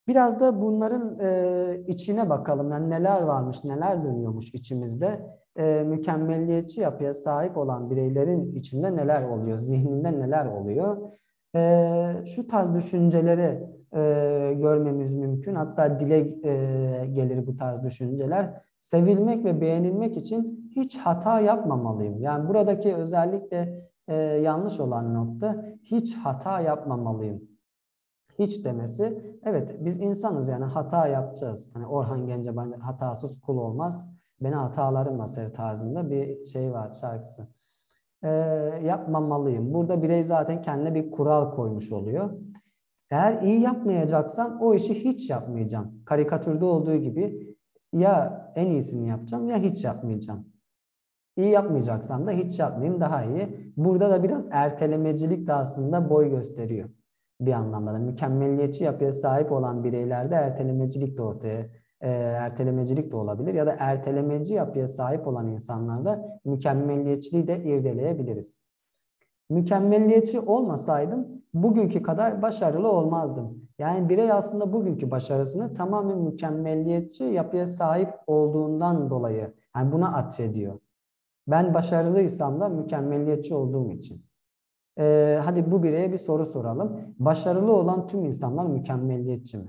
[0.09, 2.71] Biraz da bunların e, içine bakalım.
[2.71, 5.42] Yani neler varmış, neler dönüyormuş içimizde.
[5.59, 11.13] E, mükemmelliyetçi yapıya sahip olan bireylerin içinde neler oluyor, zihninde neler oluyor?
[11.55, 14.01] E, şu tarz düşünceleri e,
[14.59, 15.55] görmemiz mümkün.
[15.55, 18.63] Hatta dile e, gelir bu tarz düşünceler.
[18.77, 22.21] Sevilmek ve beğenilmek için hiç hata yapmamalıyım.
[22.21, 27.43] Yani buradaki özellikle e, yanlış olan nokta hiç hata yapmamalıyım.
[28.39, 31.71] Hiç demesi, evet biz insanız yani hata yapacağız.
[31.75, 34.12] Hani Orhan Gencebay hatasız kul olmaz.
[34.45, 37.49] Beni hatalarımla sev tarzında bir şey var şarkısı.
[38.23, 38.29] E,
[38.85, 39.75] yapmamalıyım.
[39.75, 42.31] Burada birey zaten kendine bir kural koymuş oluyor.
[43.11, 46.03] Eğer iyi yapmayacaksam o işi hiç yapmayacağım.
[46.05, 47.57] Karikatürde olduğu gibi
[47.93, 50.47] ya en iyisini yapacağım ya hiç yapmayacağım.
[51.37, 53.73] İyi yapmayacaksam da hiç yapmayayım daha iyi.
[53.77, 56.89] Burada da biraz ertelemecilik de aslında boy gösteriyor
[57.41, 57.99] bir anlamda da.
[57.99, 61.67] Mükemmelliyetçi yapıya sahip olan bireylerde ertelemecilik de ortaya
[62.03, 68.57] e, ertelemecilik de olabilir ya da ertelemeci yapıya sahip olan insanlarda mükemmelliyetçiliği de irdeleyebiliriz.
[69.51, 73.69] Mükemmelliyetçi olmasaydım bugünkü kadar başarılı olmazdım.
[73.79, 80.79] Yani birey aslında bugünkü başarısını tamamen mükemmelliyetçi yapıya sahip olduğundan dolayı yani buna atfediyor.
[81.47, 84.25] Ben başarılıysam da mükemmelliyetçi olduğum için.
[84.99, 87.15] Ee, hadi bu bireye bir soru soralım.
[87.19, 89.69] Başarılı olan tüm insanlar mükemmelliyetçi mi?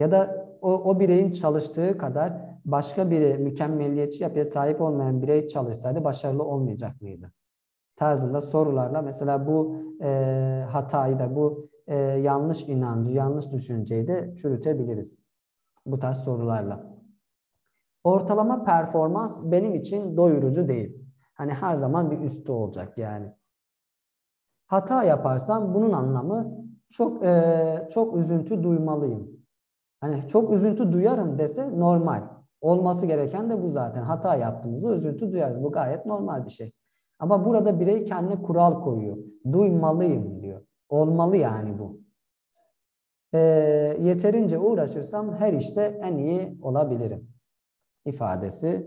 [0.00, 2.32] Ya da o, o bireyin çalıştığı kadar
[2.64, 7.32] başka biri mükemmelliyetçi yapıya sahip olmayan birey çalışsaydı başarılı olmayacak mıydı?
[7.96, 15.18] Tarzında sorularla mesela bu e, hatayı da bu e, yanlış inancı, yanlış düşünceyi de çürütebiliriz.
[15.86, 16.98] Bu tarz sorularla.
[18.04, 20.96] Ortalama performans benim için doyurucu değil.
[21.34, 23.34] Hani her zaman bir üstü olacak yani.
[24.66, 29.37] Hata yaparsam bunun anlamı çok e, çok üzüntü duymalıyım.
[30.00, 32.22] Hani çok üzüntü duyarım dese normal.
[32.60, 34.02] Olması gereken de bu zaten.
[34.02, 35.62] Hata yaptığımızda üzüntü duyarız.
[35.62, 36.72] Bu gayet normal bir şey.
[37.18, 39.16] Ama burada birey kendine kural koyuyor.
[39.52, 40.62] Duymalıyım diyor.
[40.88, 42.00] Olmalı yani bu.
[43.34, 43.38] E,
[44.00, 47.28] yeterince uğraşırsam her işte en iyi olabilirim
[48.08, 48.86] ifadesi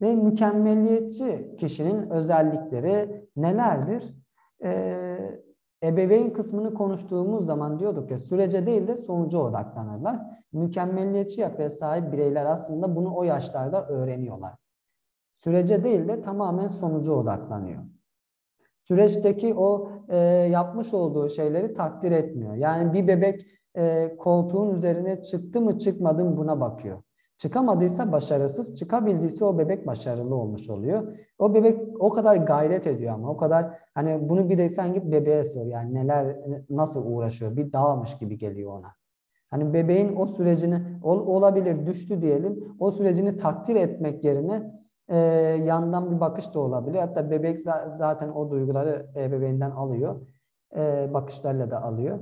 [0.00, 4.14] ve mükemmeliyetçi kişinin özellikleri nelerdir?
[4.64, 5.40] Ee,
[5.82, 10.20] ebeveyn kısmını konuştuğumuz zaman diyorduk ya sürece değil de sonuca odaklanırlar.
[10.52, 14.54] Mükemmeliyetçi yapıya sahip bireyler aslında bunu o yaşlarda öğreniyorlar.
[15.32, 17.82] Sürece değil de tamamen sonuca odaklanıyor.
[18.82, 20.16] Süreçteki o e,
[20.50, 22.54] yapmış olduğu şeyleri takdir etmiyor.
[22.54, 27.02] Yani bir bebek e, koltuğun üzerine çıktı mı çıkmadı mı buna bakıyor.
[27.38, 31.18] Çıkamadıysa başarısız, çıkabildiyse o bebek başarılı olmuş oluyor.
[31.38, 35.04] O bebek o kadar gayret ediyor ama o kadar hani bunu bir de sen git
[35.04, 36.36] bebeğe sor yani neler
[36.70, 38.94] nasıl uğraşıyor bir dağmış gibi geliyor ona.
[39.50, 44.72] Hani bebeğin o sürecini ol, olabilir düştü diyelim o sürecini takdir etmek yerine
[45.08, 45.16] e,
[45.66, 46.98] yandan bir bakış da olabilir.
[46.98, 47.60] Hatta bebek
[47.96, 50.20] zaten o duyguları ebeveynden alıyor.
[50.76, 52.18] E, bakışlarla da alıyor.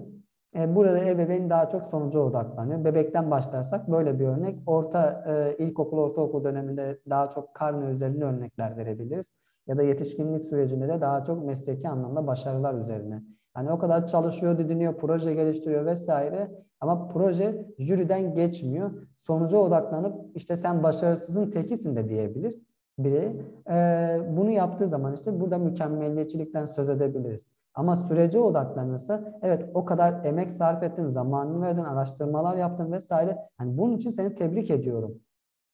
[0.56, 2.84] E, burada ebeveyn daha çok sonuca odaklanıyor.
[2.84, 4.58] Bebekten başlarsak böyle bir örnek.
[4.66, 9.30] Orta e, ilkokul, ortaokul döneminde daha çok karne üzerine örnekler verebiliriz.
[9.66, 13.22] Ya da yetişkinlik sürecinde de daha çok mesleki anlamda başarılar üzerine.
[13.56, 16.50] Yani o kadar çalışıyor, didiniyor, proje geliştiriyor vesaire.
[16.80, 18.90] Ama proje jüriden geçmiyor.
[19.18, 22.60] Sonuca odaklanıp işte sen başarısızın tekisin de diyebilir
[22.98, 23.42] biri.
[23.70, 27.46] Ee, bunu yaptığı zaman işte burada mükemmelliyetçilikten söz edebiliriz.
[27.80, 33.38] Ama sürece odaklanırsa evet o kadar emek sarf ettin, zamanını verdin, araştırmalar yaptın vesaire.
[33.60, 35.20] Yani bunun için seni tebrik ediyorum.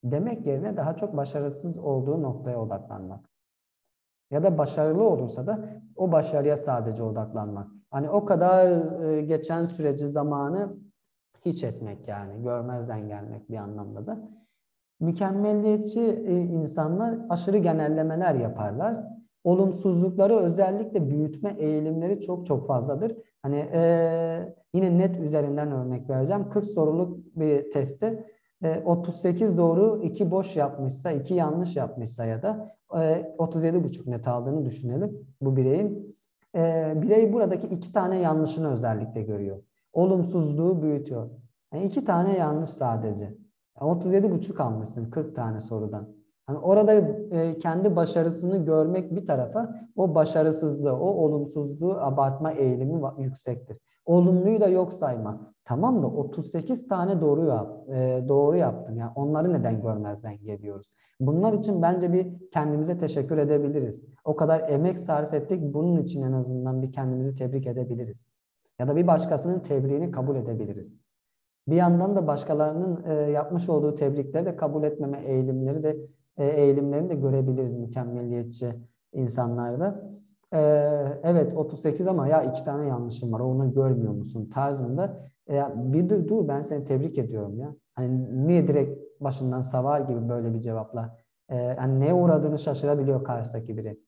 [0.05, 3.21] Demek yerine daha çok başarısız olduğu noktaya odaklanmak.
[4.31, 7.69] Ya da başarılı olursa da o başarıya sadece odaklanmak.
[7.91, 8.69] Hani o kadar
[9.03, 10.77] e, geçen süreci, zamanı
[11.45, 12.43] hiç etmek yani.
[12.43, 14.19] Görmezden gelmek bir anlamda da.
[15.01, 19.16] Mükemmelliyetçi e, insanlar aşırı genellemeler yaparlar
[19.47, 23.17] olumsuzlukları özellikle büyütme eğilimleri çok çok fazladır.
[23.43, 26.49] Hani e, yine net üzerinden örnek vereceğim.
[26.49, 28.27] 40 soruluk bir testte
[28.63, 32.97] e, 38 doğru, 2 boş yapmışsa, 2 yanlış yapmışsa ya da e,
[33.39, 36.17] 37,5 net aldığını düşünelim bu bireyin.
[36.55, 39.63] E, birey buradaki iki tane yanlışını özellikle görüyor.
[39.93, 41.31] Olumsuzluğu büyütüyor.
[41.73, 43.35] Yani iki tane yanlış sadece.
[43.77, 46.16] 37,5 almışsın 40 tane sorudan.
[46.49, 46.93] Yani orada
[47.31, 53.79] e, kendi başarısını görmek bir tarafa, o başarısızlığı, o olumsuzluğu abartma eğilimi yüksektir.
[54.05, 55.53] Olumluyu da yok sayma.
[55.65, 58.97] Tamam da 38 tane doğru yap, e, doğru yaptın.
[58.97, 60.91] Yani onları neden görmezden geliyoruz?
[61.21, 64.05] Bunlar için bence bir kendimize teşekkür edebiliriz.
[64.25, 65.75] O kadar emek sarf ettik.
[65.75, 68.27] Bunun için en azından bir kendimizi tebrik edebiliriz.
[68.79, 71.01] Ya da bir başkasının tebriğini kabul edebiliriz.
[71.69, 75.97] Bir yandan da başkalarının e, yapmış olduğu tebrikleri de kabul etmeme eğilimleri de
[76.39, 78.75] e, eğilimlerini de görebiliriz mükemmeliyetçi
[79.13, 80.11] insanlarda.
[80.53, 80.59] E,
[81.23, 86.29] evet 38 ama ya iki tane yanlışım var onu görmüyor musun tarzında e, bir dur,
[86.29, 87.75] dur ben seni tebrik ediyorum ya.
[87.95, 91.19] Hani niye direkt başından savar gibi böyle bir cevapla
[91.49, 93.99] e, yani neye uğradığını şaşırabiliyor karşıdaki biri.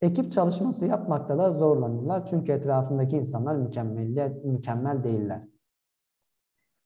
[0.00, 5.42] Ekip çalışması yapmakta da zorlanırlar çünkü etrafındaki insanlar mükemmel, mükemmel değiller.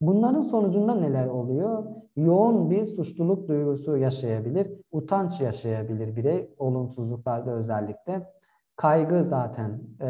[0.01, 1.83] Bunların sonucunda neler oluyor?
[2.15, 8.33] Yoğun bir suçluluk duygusu yaşayabilir, utanç yaşayabilir birey olumsuzluklarda özellikle.
[8.75, 10.07] Kaygı zaten e,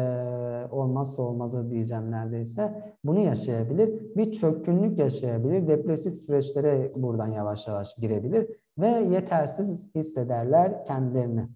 [0.70, 2.94] olmazsa olmazı diyeceğim neredeyse.
[3.04, 4.16] Bunu yaşayabilir.
[4.16, 5.68] Bir çökkünlük yaşayabilir.
[5.68, 8.48] Depresif süreçlere buradan yavaş yavaş girebilir.
[8.78, 11.48] Ve yetersiz hissederler kendilerini.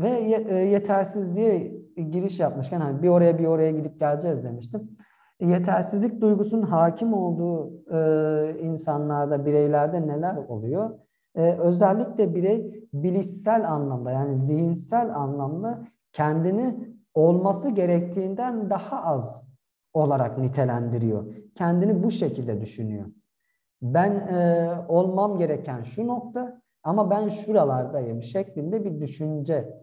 [0.00, 0.08] Ve
[0.64, 4.96] yetersizliğe giriş yapmışken hani bir oraya bir oraya gidip geleceğiz demiştim.
[5.40, 10.98] Yetersizlik duygusunun hakim olduğu e, insanlarda, bireylerde neler oluyor?
[11.34, 19.48] E, özellikle birey bilişsel anlamda yani zihinsel anlamda kendini olması gerektiğinden daha az
[19.92, 21.34] olarak nitelendiriyor.
[21.54, 23.06] Kendini bu şekilde düşünüyor.
[23.82, 29.74] Ben e, olmam gereken şu nokta ama ben şuralardayım şeklinde bir düşünce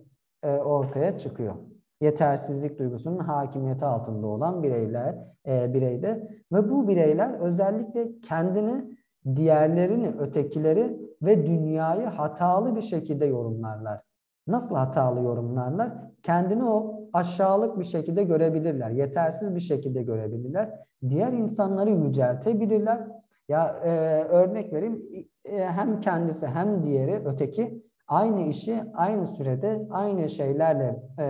[0.43, 1.55] e, ortaya çıkıyor
[2.01, 5.15] yetersizlik duygusunun hakimiyeti altında olan bireyler
[5.47, 8.97] e, bireyde ve bu bireyler özellikle kendini
[9.35, 14.01] diğerlerini, ötekileri ve dünyayı hatalı bir şekilde yorumlarlar.
[14.47, 15.93] Nasıl hatalı yorumlarlar?
[16.23, 20.69] Kendini o aşağılık bir şekilde görebilirler, yetersiz bir şekilde görebilirler.
[21.09, 23.07] Diğer insanları yüceltebilirler.
[23.49, 23.89] Ya e,
[24.23, 25.05] örnek vereyim,
[25.45, 31.27] e, hem kendisi hem diğeri, öteki aynı işi aynı sürede aynı şeylerle e,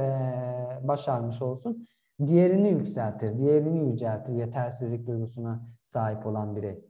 [0.88, 1.88] başarmış olsun.
[2.28, 6.86] Diğerini yükseltir, diğerini yüceltir yetersizlik duygusuna sahip olan birey.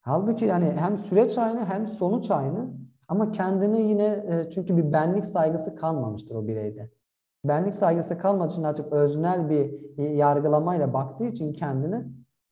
[0.00, 2.70] Halbuki yani hem süreç aynı hem sonuç aynı
[3.08, 6.90] ama kendini yine e, çünkü bir benlik saygısı kalmamıştır o bireyde.
[7.44, 12.04] Benlik saygısı kalmadığı için artık öznel bir yargılamayla baktığı için kendini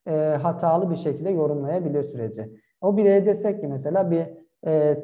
[0.07, 2.53] e, hatalı bir şekilde yorumlayabilir süreci.
[2.81, 4.27] O bireye desek ki mesela bir
[4.67, 4.99] e,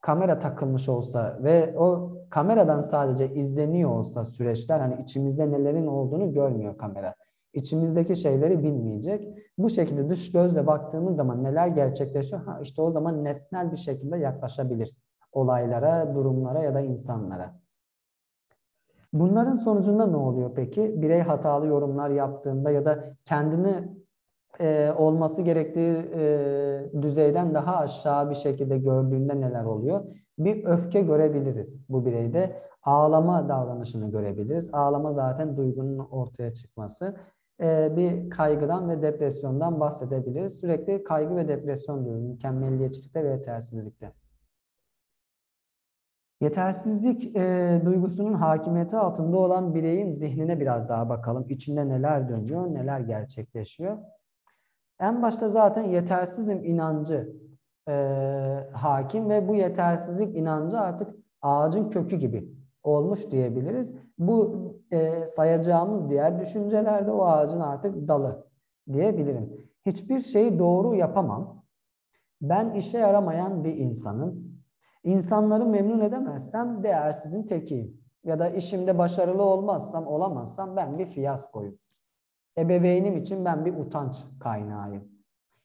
[0.00, 6.78] kamera takılmış olsa ve o kameradan sadece izleniyor olsa süreçler hani içimizde nelerin olduğunu görmüyor
[6.78, 7.14] kamera.
[7.52, 9.28] İçimizdeki şeyleri bilmeyecek.
[9.58, 12.44] Bu şekilde dış gözle baktığımız zaman neler gerçekleşiyor?
[12.44, 14.96] Ha işte o zaman nesnel bir şekilde yaklaşabilir
[15.32, 17.60] olaylara, durumlara ya da insanlara.
[19.12, 21.02] Bunların sonucunda ne oluyor peki?
[21.02, 23.99] Birey hatalı yorumlar yaptığında ya da kendini
[24.60, 30.04] e, olması gerektiği e, düzeyden daha aşağı bir şekilde gördüğünde neler oluyor?
[30.38, 32.62] Bir öfke görebiliriz bu bireyde.
[32.82, 34.68] Ağlama davranışını görebiliriz.
[34.72, 37.16] Ağlama zaten duygunun ortaya çıkması.
[37.62, 40.60] E, bir kaygıdan ve depresyondan bahsedebiliriz.
[40.60, 42.22] Sürekli kaygı ve depresyon diyoruz.
[42.22, 44.12] Mükemmelliyetçilikte ve yetersizlikte.
[46.40, 51.46] Yetersizlik e, duygusunun hakimiyeti altında olan bireyin zihnine biraz daha bakalım.
[51.48, 53.98] İçinde neler dönüyor, neler gerçekleşiyor.
[55.00, 57.36] En başta zaten yetersizim inancı
[57.88, 57.92] e,
[58.72, 63.94] hakim ve bu yetersizlik inancı artık ağacın kökü gibi olmuş diyebiliriz.
[64.18, 64.56] Bu
[64.90, 68.46] e, sayacağımız diğer düşüncelerde o ağacın artık dalı
[68.92, 69.70] diyebilirim.
[69.86, 71.64] Hiçbir şeyi doğru yapamam.
[72.42, 74.60] Ben işe yaramayan bir insanım.
[75.04, 78.00] İnsanları memnun edemezsem değersizin tekiyim.
[78.24, 81.78] Ya da işimde başarılı olmazsam, olamazsam ben bir fiyaskoyum.
[82.58, 85.04] Ebeveynim için ben bir utanç kaynağıyım.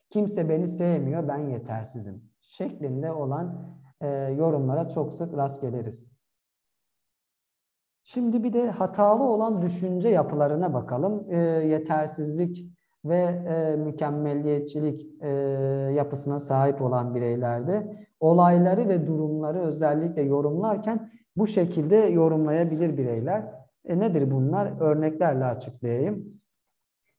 [0.10, 2.24] Kimse beni sevmiyor, ben yetersizim.
[2.42, 6.12] Şeklinde olan e, yorumlara çok sık rast geliriz.
[8.04, 11.26] Şimdi bir de hatalı olan düşünce yapılarına bakalım.
[11.30, 12.72] E, yetersizlik
[13.06, 15.30] ve e, mükemmelliyetçilik e,
[15.96, 23.52] yapısına sahip olan bireylerde olayları ve durumları özellikle yorumlarken bu şekilde yorumlayabilir bireyler.
[23.86, 24.82] E, nedir bunlar?
[24.82, 26.36] Örneklerle açıklayayım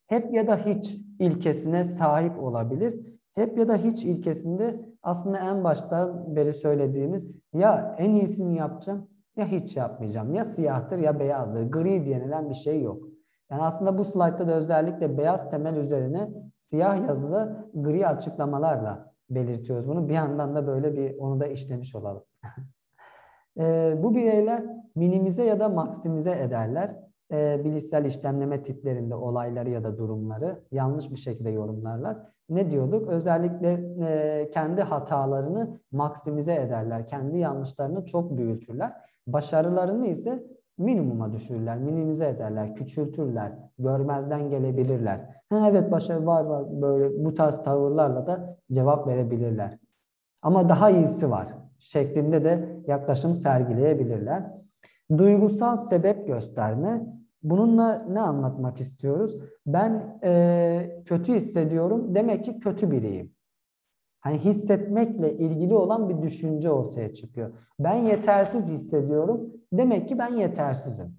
[0.07, 2.99] hep ya da hiç ilkesine sahip olabilir.
[3.35, 9.47] Hep ya da hiç ilkesinde aslında en baştan beri söylediğimiz ya en iyisini yapacağım ya
[9.47, 10.33] hiç yapmayacağım.
[10.35, 11.71] Ya siyahtır ya beyazdır.
[11.71, 13.03] Gri denilen bir şey yok.
[13.51, 20.09] Yani aslında bu slaytta da özellikle beyaz temel üzerine siyah yazılı gri açıklamalarla belirtiyoruz bunu.
[20.09, 22.23] Bir yandan da böyle bir onu da işlemiş olalım.
[23.59, 24.63] e, bu bireyler
[24.95, 31.17] minimize ya da maksimize ederler e, bilişsel işlemleme tiplerinde olayları ya da durumları yanlış bir
[31.17, 32.17] şekilde yorumlarlar.
[32.49, 33.07] Ne diyorduk?
[33.07, 33.71] Özellikle
[34.05, 37.07] e, kendi hatalarını maksimize ederler.
[37.07, 38.93] Kendi yanlışlarını çok büyütürler.
[39.27, 40.43] Başarılarını ise
[40.77, 45.19] minimuma düşürürler, minimize ederler, küçültürler, görmezden gelebilirler.
[45.49, 49.77] Ha, evet başarı var var böyle bu tarz tavırlarla da cevap verebilirler.
[50.41, 51.47] Ama daha iyisi var
[51.79, 54.43] şeklinde de yaklaşım sergileyebilirler.
[55.17, 57.17] Duygusal sebep gösterme.
[57.43, 59.37] Bununla ne anlatmak istiyoruz?
[59.65, 62.15] Ben e, kötü hissediyorum.
[62.15, 63.31] Demek ki kötü biriyim.
[64.19, 67.49] Hani hissetmekle ilgili olan bir düşünce ortaya çıkıyor.
[67.79, 69.53] Ben yetersiz hissediyorum.
[69.73, 71.15] Demek ki ben yetersizim.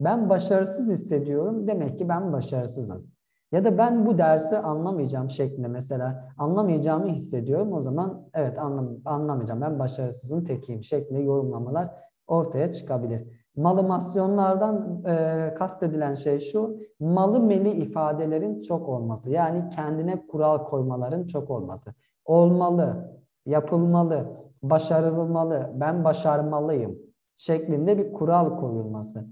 [0.00, 1.66] Ben başarısız hissediyorum.
[1.66, 3.06] Demek ki ben başarısızım.
[3.52, 7.72] Ya da ben bu dersi anlamayacağım şeklinde mesela anlamayacağımı hissediyorum.
[7.72, 9.60] O zaman evet anlam anlamayacağım.
[9.60, 11.90] Ben başarısızın tekiyim şeklinde yorumlamalar
[12.30, 13.26] ortaya çıkabilir.
[13.56, 19.30] Malımasyonlardan e, kastedilen şey şu, malı meli ifadelerin çok olması.
[19.30, 21.94] Yani kendine kural koymaların çok olması.
[22.24, 23.12] Olmalı,
[23.46, 26.98] yapılmalı, başarılmalı, ben başarmalıyım
[27.36, 29.26] şeklinde bir kural koyulması.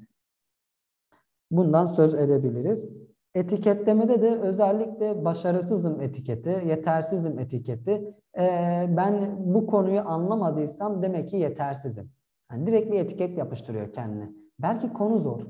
[1.50, 2.88] Bundan söz edebiliriz.
[3.34, 8.14] Etiketlemede de özellikle başarısızım etiketi, yetersizim etiketi.
[8.38, 12.10] Ee, ben bu konuyu anlamadıysam demek ki yetersizim.
[12.52, 14.30] Yani direkt bir etiket yapıştırıyor kendine.
[14.58, 15.40] Belki konu zor.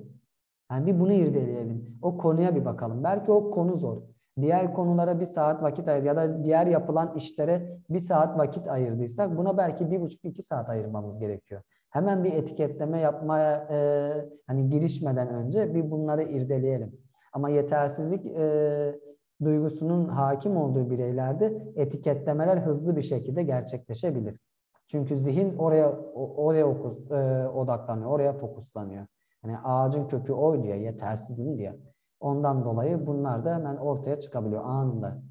[0.70, 1.98] Yani bir bunu irdeleyelim.
[2.02, 3.04] O konuya bir bakalım.
[3.04, 4.02] Belki o konu zor.
[4.40, 9.36] Diğer konulara bir saat vakit ayır ya da diğer yapılan işlere bir saat vakit ayırdıysak
[9.36, 11.62] buna belki bir buçuk iki saat ayırmamız gerekiyor.
[11.90, 13.78] Hemen bir etiketleme yapmaya e,
[14.46, 16.92] hani girişmeden önce bir bunları irdeleyelim.
[17.32, 19.00] Ama yetersizlik e,
[19.44, 24.40] duygusunun hakim olduğu bireylerde etiketlemeler hızlı bir şekilde gerçekleşebilir.
[24.88, 29.06] Çünkü zihin oraya oraya okus, e, odaklanıyor, oraya fokuslanıyor.
[29.42, 31.78] Hani ağacın kökü oy diye, yetersizim diye.
[32.20, 35.22] Ondan dolayı bunlar da hemen ortaya çıkabiliyor anında.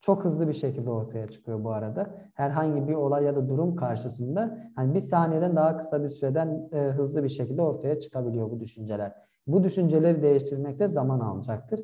[0.00, 2.14] Çok hızlı bir şekilde ortaya çıkıyor bu arada.
[2.34, 6.78] Herhangi bir olay ya da durum karşısında hani bir saniyeden daha kısa bir süreden e,
[6.78, 9.12] hızlı bir şekilde ortaya çıkabiliyor bu düşünceler.
[9.46, 11.80] Bu düşünceleri değiştirmekte zaman alacaktır.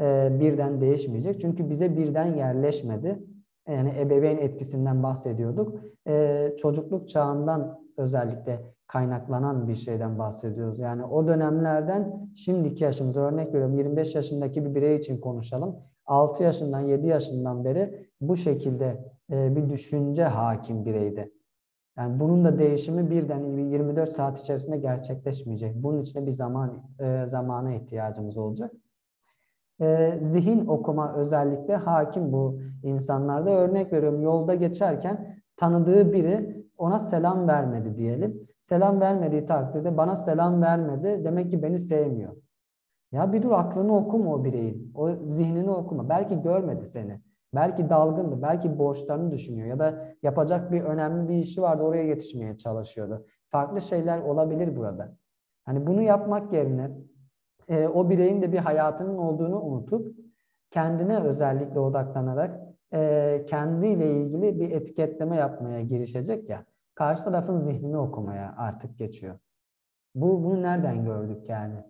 [0.00, 1.40] E, birden değişmeyecek.
[1.40, 3.31] Çünkü bize birden yerleşmedi.
[3.68, 5.80] Yani ebeveyn etkisinden bahsediyorduk.
[6.06, 10.78] E, çocukluk çağından özellikle kaynaklanan bir şeyden bahsediyoruz.
[10.78, 15.76] Yani o dönemlerden şimdiki yaşımıza örnek veriyorum 25 yaşındaki bir birey için konuşalım.
[16.06, 21.32] 6 yaşından 7 yaşından beri bu şekilde e, bir düşünce hakim bireydi.
[21.96, 25.74] Yani bunun da değişimi birden 24 saat içerisinde gerçekleşmeyecek.
[25.82, 28.72] Bunun için de bir zaman e, zamana ihtiyacımız olacak.
[29.80, 33.50] E, zihin okuma özellikle hakim bu insanlarda.
[33.50, 38.48] Örnek veriyorum yolda geçerken tanıdığı biri ona selam vermedi diyelim.
[38.60, 42.36] Selam vermediği takdirde bana selam vermedi demek ki beni sevmiyor.
[43.12, 44.92] Ya bir dur aklını okuma o bireyin.
[44.94, 46.08] O zihnini okuma.
[46.08, 47.20] Belki görmedi seni.
[47.54, 48.42] Belki dalgındı.
[48.42, 49.66] Belki borçlarını düşünüyor.
[49.66, 51.82] Ya da yapacak bir önemli bir işi vardı.
[51.82, 53.26] Oraya yetişmeye çalışıyordu.
[53.48, 55.16] Farklı şeyler olabilir burada.
[55.64, 56.90] Hani bunu yapmak yerine
[57.68, 60.16] e, o bireyin de bir hayatının olduğunu unutup
[60.70, 62.60] kendine özellikle odaklanarak
[62.92, 69.38] e, kendiyle ilgili bir etiketleme yapmaya girişecek ya karşı tarafın zihnini okumaya artık geçiyor.
[70.14, 71.84] Bu bunu nereden gördük yani?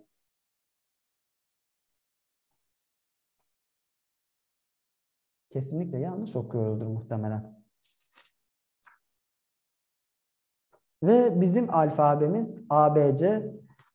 [5.49, 7.63] Kesinlikle yanlış okuyoruzdur muhtemelen.
[11.03, 13.43] Ve bizim alfabemiz ABC.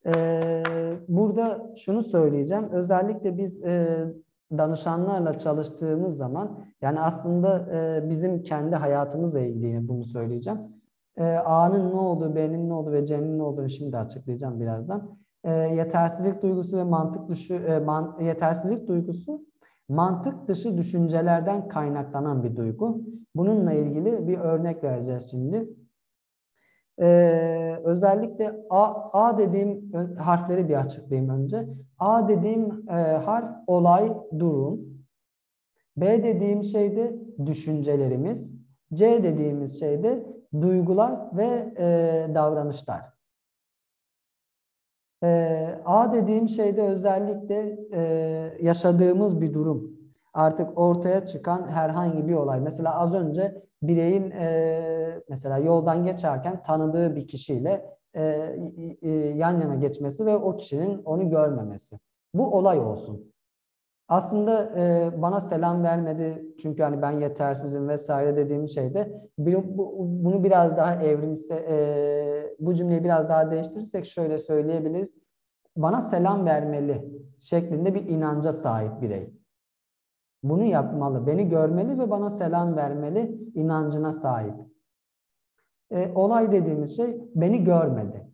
[0.07, 0.63] Ee,
[1.09, 2.69] burada şunu söyleyeceğim.
[2.73, 4.05] Özellikle biz e,
[4.59, 10.59] danışanlarla çalıştığımız zaman yani aslında e, bizim kendi hayatımızla ilgili bunu söyleyeceğim.
[11.17, 15.19] E, A'nın ne olduğu, B'nin ne olduğu ve C'nin ne olduğunu şimdi açıklayacağım birazdan.
[15.75, 19.43] Yetersizlik duygusu ve mantık dışı man, yetersizlik duygusu
[19.89, 23.01] mantık dışı düşüncelerden kaynaklanan bir duygu.
[23.37, 25.69] Bununla ilgili bir örnek vereceğiz şimdi.
[27.01, 31.69] Ee, özellikle A, A dediğim harfleri bir açıklayayım önce.
[31.99, 34.81] A dediğim e, harf olay, durum.
[35.97, 38.55] B dediğim şey de düşüncelerimiz.
[38.95, 40.27] C dediğimiz şey de
[40.61, 43.05] duygular ve e, davranışlar.
[45.23, 48.01] E, A dediğim şeyde özellikle e,
[48.61, 49.98] yaşadığımız bir durum.
[50.35, 52.61] Artık ortaya çıkan herhangi bir olay.
[52.61, 58.57] Mesela az önce bireyin e, mesela yoldan geçerken tanıdığı bir kişiyle e,
[59.03, 61.99] e, yan yana geçmesi ve o kişinin onu görmemesi.
[62.35, 63.33] Bu olay olsun.
[64.09, 70.45] Aslında e, bana selam vermedi çünkü hani ben yetersizim vesaire dediğim şeyde bu, bu, bunu
[70.45, 71.77] biraz daha evrimse e,
[72.59, 75.15] bu cümleyi biraz daha değiştirirsek şöyle söyleyebiliriz.
[75.77, 77.05] Bana selam vermeli
[77.39, 79.38] şeklinde bir inanca sahip birey.
[80.43, 84.55] Bunu yapmalı, beni görmeli ve bana selam vermeli inancına sahip.
[85.91, 88.29] E, olay dediğimiz şey beni görmedi.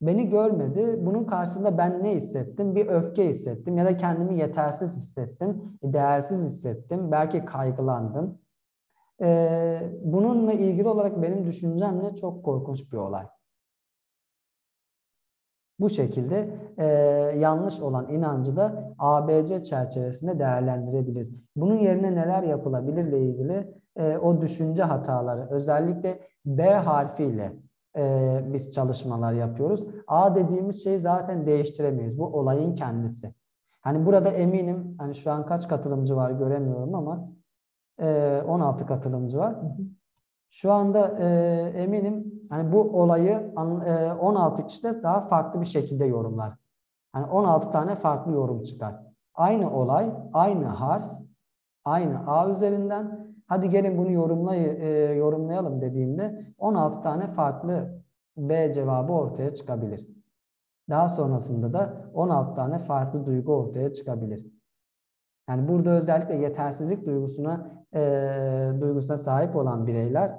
[0.00, 0.98] Beni görmedi.
[1.06, 2.74] Bunun karşısında ben ne hissettim?
[2.74, 8.38] Bir öfke hissettim ya da kendimi yetersiz hissettim, değersiz hissettim, belki kaygılandım.
[9.20, 12.16] Ee, bununla ilgili olarak benim düşüncem ne?
[12.16, 13.26] Çok korkunç bir olay.
[15.80, 16.86] Bu şekilde e,
[17.38, 21.30] yanlış olan inancı da ABC çerçevesinde değerlendirebiliriz.
[21.56, 27.52] Bunun yerine neler yapılabilirle ilgili e, o düşünce hataları özellikle B harfiyle
[27.96, 29.86] e, biz çalışmalar yapıyoruz.
[30.06, 32.18] A dediğimiz şeyi zaten değiştiremeyiz.
[32.18, 33.34] Bu olayın kendisi.
[33.80, 37.28] Hani burada eminim hani şu an kaç katılımcı var göremiyorum ama
[38.00, 39.54] e, 16 katılımcı var.
[40.50, 41.26] Şu anda e,
[41.76, 43.52] eminim hani bu olayı
[43.86, 46.52] e, 16 kişi de daha farklı bir şekilde yorumlar.
[47.18, 48.94] Hani 16 tane farklı yorum çıkar.
[49.34, 51.04] Aynı olay, aynı harf,
[51.84, 58.02] aynı A üzerinden hadi gelin bunu yorumlayı, e, yorumlayalım dediğimde 16 tane farklı
[58.36, 60.08] B cevabı ortaya çıkabilir.
[60.88, 64.46] Daha sonrasında da 16 tane farklı duygu ortaya çıkabilir.
[65.48, 68.00] Yani burada özellikle yetersizlik duygusuna e,
[68.80, 70.38] duygusuna sahip olan bireyler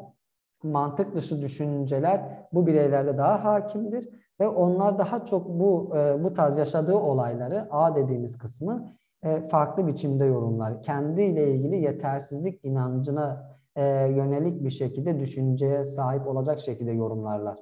[0.64, 4.10] mantık dışı düşünceler bu bireylerde daha hakimdir
[4.40, 9.88] ve onlar daha çok bu e, bu tarz yaşadığı olayları A dediğimiz kısmı e, farklı
[9.88, 10.84] biçimde yorumlar.
[10.84, 17.60] Kendiyle ilgili yetersizlik inancına e, yönelik bir şekilde düşünceye sahip olacak şekilde yorumlarlar.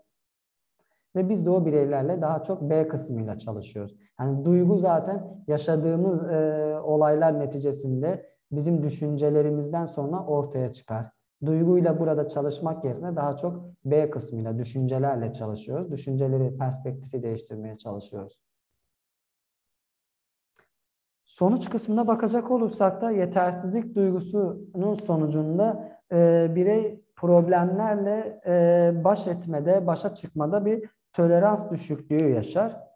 [1.16, 3.96] Ve biz de o bireylerle daha çok B kısmıyla çalışıyoruz.
[4.20, 11.17] Yani duygu zaten yaşadığımız e, olaylar neticesinde bizim düşüncelerimizden sonra ortaya çıkar.
[11.46, 15.92] Duyguyla burada çalışmak yerine daha çok B kısmıyla, düşüncelerle çalışıyoruz.
[15.92, 18.40] Düşünceleri, perspektifi değiştirmeye çalışıyoruz.
[21.26, 30.16] Sonuç kısmına bakacak olursak da yetersizlik duygusunun sonucunda e, birey problemlerle e, baş etmede, başa
[30.16, 32.88] çıkmada bir tolerans düşüklüğü yaşar.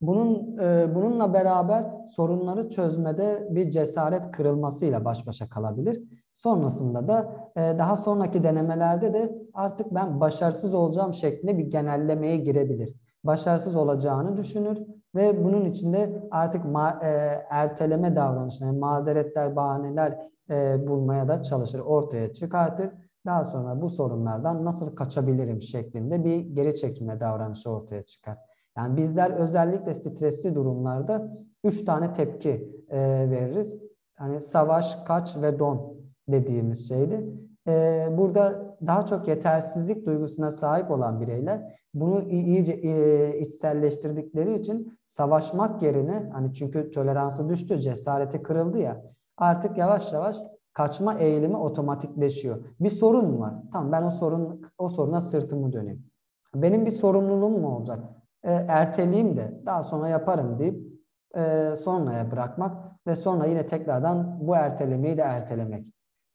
[0.00, 1.84] Bunun e, bununla beraber
[2.16, 6.02] sorunları çözmede bir cesaret kırılmasıyla baş başa kalabilir.
[6.32, 12.94] Sonrasında da e, daha sonraki denemelerde de artık ben başarısız olacağım şeklinde bir genellemeye girebilir.
[13.24, 14.78] Başarısız olacağını düşünür
[15.14, 17.06] ve bunun içinde artık ma, e,
[17.50, 20.18] erteleme davranışları, mazeretler, bahaneler
[20.50, 22.90] e, bulmaya da çalışır, ortaya çıkartır.
[23.26, 28.38] Daha sonra bu sorunlardan nasıl kaçabilirim şeklinde bir geri çekilme davranışı ortaya çıkar.
[28.76, 32.98] Yani bizler özellikle stresli durumlarda üç tane tepki e,
[33.30, 33.76] veririz.
[34.20, 35.99] Yani savaş, kaç ve don
[36.32, 37.26] dediğimiz şeydi.
[37.68, 45.82] E, burada daha çok yetersizlik duygusuna sahip olan bireyler bunu iyice e, içselleştirdikleri için savaşmak
[45.82, 49.02] yerine hani çünkü toleransı düştü, cesareti kırıldı ya
[49.36, 50.36] artık yavaş yavaş
[50.72, 52.64] kaçma eğilimi otomatikleşiyor.
[52.80, 53.54] Bir sorun var.
[53.72, 56.06] Tamam ben o sorun o soruna sırtımı döneyim.
[56.54, 57.98] Benim bir sorumluluğum mu olacak?
[58.42, 60.90] E, erteleyeyim de daha sonra yaparım deyip
[61.36, 62.76] e, sonraya bırakmak
[63.06, 65.86] ve sonra yine tekrardan bu ertelemeyi de ertelemek.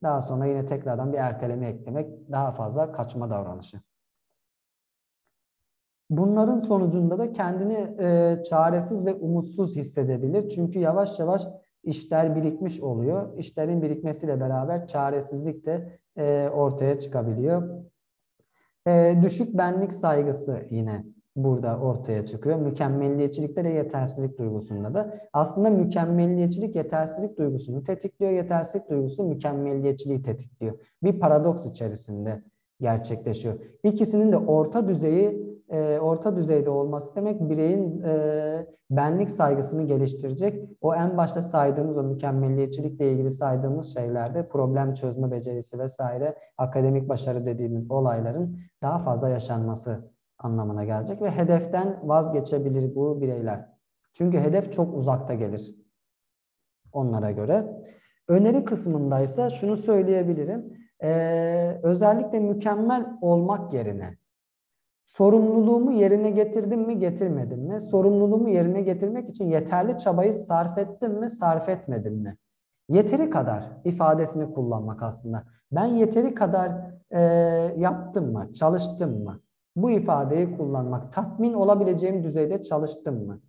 [0.03, 3.81] Daha sonra yine tekrardan bir erteleme eklemek daha fazla kaçma davranışı.
[6.09, 10.49] Bunların sonucunda da kendini e, çaresiz ve umutsuz hissedebilir.
[10.49, 11.47] Çünkü yavaş yavaş
[11.83, 13.37] işler birikmiş oluyor.
[13.37, 17.83] İşlerin birikmesiyle beraber çaresizlik de e, ortaya çıkabiliyor.
[18.87, 22.59] E, düşük benlik saygısı yine burada ortaya çıkıyor.
[22.59, 25.19] Mükemmelliyetçilikte de yetersizlik duygusunda da.
[25.33, 28.31] Aslında mükemmelliyetçilik yetersizlik duygusunu tetikliyor.
[28.31, 30.79] Yetersizlik duygusu mükemmelliyetçiliği tetikliyor.
[31.03, 32.41] Bir paradoks içerisinde
[32.81, 33.55] gerçekleşiyor.
[33.83, 40.69] İkisinin de orta düzeyi e, orta düzeyde olması demek bireyin e, benlik saygısını geliştirecek.
[40.81, 47.45] O en başta saydığımız o mükemmelliyetçilikle ilgili saydığımız şeylerde problem çözme becerisi vesaire akademik başarı
[47.45, 50.14] dediğimiz olayların daha fazla yaşanması
[50.45, 53.69] anlamına gelecek ve hedeften vazgeçebilir bu bireyler.
[54.13, 55.75] Çünkü hedef çok uzakta gelir
[56.91, 57.81] onlara göre.
[58.27, 60.85] Öneri kısmındaysa şunu söyleyebilirim.
[61.03, 64.17] Ee, özellikle mükemmel olmak yerine
[65.03, 67.81] sorumluluğumu yerine getirdim mi getirmedim mi?
[67.81, 72.37] Sorumluluğumu yerine getirmek için yeterli çabayı sarf ettim mi sarf etmedim mi?
[72.89, 75.43] Yeteri kadar ifadesini kullanmak aslında.
[75.71, 76.71] Ben yeteri kadar
[77.11, 77.21] e,
[77.77, 79.39] yaptım mı, çalıştım mı?
[79.75, 81.13] Bu ifadeyi kullanmak.
[81.13, 83.41] Tatmin olabileceğim düzeyde çalıştım mı?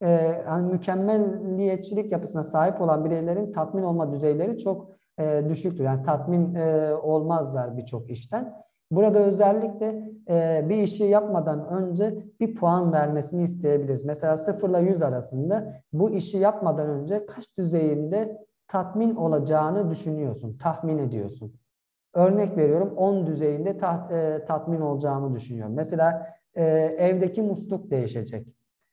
[0.00, 0.08] Ee,
[0.46, 4.88] yani mükemmelliyetçilik yapısına sahip olan bireylerin tatmin olma düzeyleri çok
[5.18, 5.84] e, düşüktür.
[5.84, 8.54] Yani tatmin e, olmazlar birçok işten.
[8.90, 14.04] Burada özellikle e, bir işi yapmadan önce bir puan vermesini isteyebiliriz.
[14.04, 20.98] Mesela 0 ile 100 arasında bu işi yapmadan önce kaç düzeyinde tatmin olacağını düşünüyorsun, tahmin
[20.98, 21.54] ediyorsun.
[22.16, 25.74] Örnek veriyorum 10 düzeyinde ta, e, tatmin olacağımı düşünüyorum.
[25.74, 26.64] Mesela e,
[26.98, 28.46] evdeki musluk değişecek.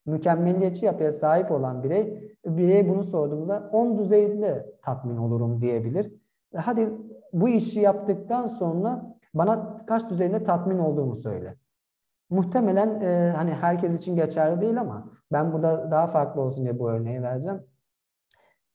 [0.05, 6.13] Mükemmeliyetçi yapıya sahip olan birey, birey bunu sorduğumuzda 10 düzeyinde tatmin olurum diyebilir.
[6.55, 6.89] Hadi
[7.33, 11.55] bu işi yaptıktan sonra bana kaç düzeyinde tatmin olduğumu söyle.
[12.29, 16.89] Muhtemelen e, hani herkes için geçerli değil ama ben burada daha farklı olsun diye bu
[16.89, 17.63] örneği vereceğim.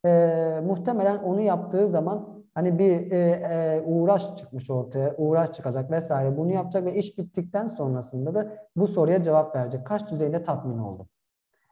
[0.04, 6.36] E, muhtemelen onu yaptığı zaman hani bir e, e, uğraş çıkmış ortaya, uğraş çıkacak vesaire.
[6.36, 9.86] Bunu yapacak ve iş bittikten sonrasında da bu soruya cevap verecek.
[9.86, 11.08] Kaç düzeyinde tatmin oldum?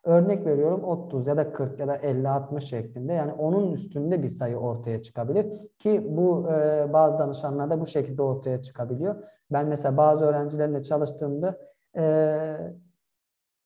[0.05, 4.57] Örnek veriyorum 30 ya da 40 ya da 50-60 şeklinde yani onun üstünde bir sayı
[4.57, 5.47] ortaya çıkabilir
[5.79, 9.17] ki bu e, bazı danışanlarda bu şekilde ortaya çıkabiliyor.
[9.51, 11.59] Ben mesela bazı öğrencilerimle çalıştığımda
[11.97, 12.57] e,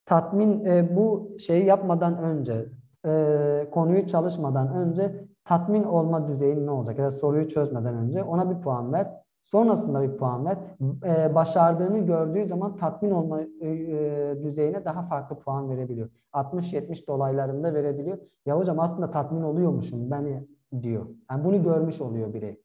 [0.06, 2.66] tatmin e, bu şeyi yapmadan önce
[3.06, 8.50] e, konuyu çalışmadan önce tatmin olma düzeyin ne olacak ya da soruyu çözmeden önce ona
[8.50, 9.10] bir puan ver.
[9.42, 10.58] Sonrasında bir puan ver.
[11.04, 16.08] Ee, başardığını gördüğü zaman tatmin olma e, e düzeyine daha farklı puan verebiliyor.
[16.32, 18.18] 60-70 dolaylarında verebiliyor.
[18.46, 20.46] Ya hocam aslında tatmin oluyormuşum ben
[20.82, 21.06] diyor.
[21.30, 22.62] Yani bunu görmüş oluyor birey.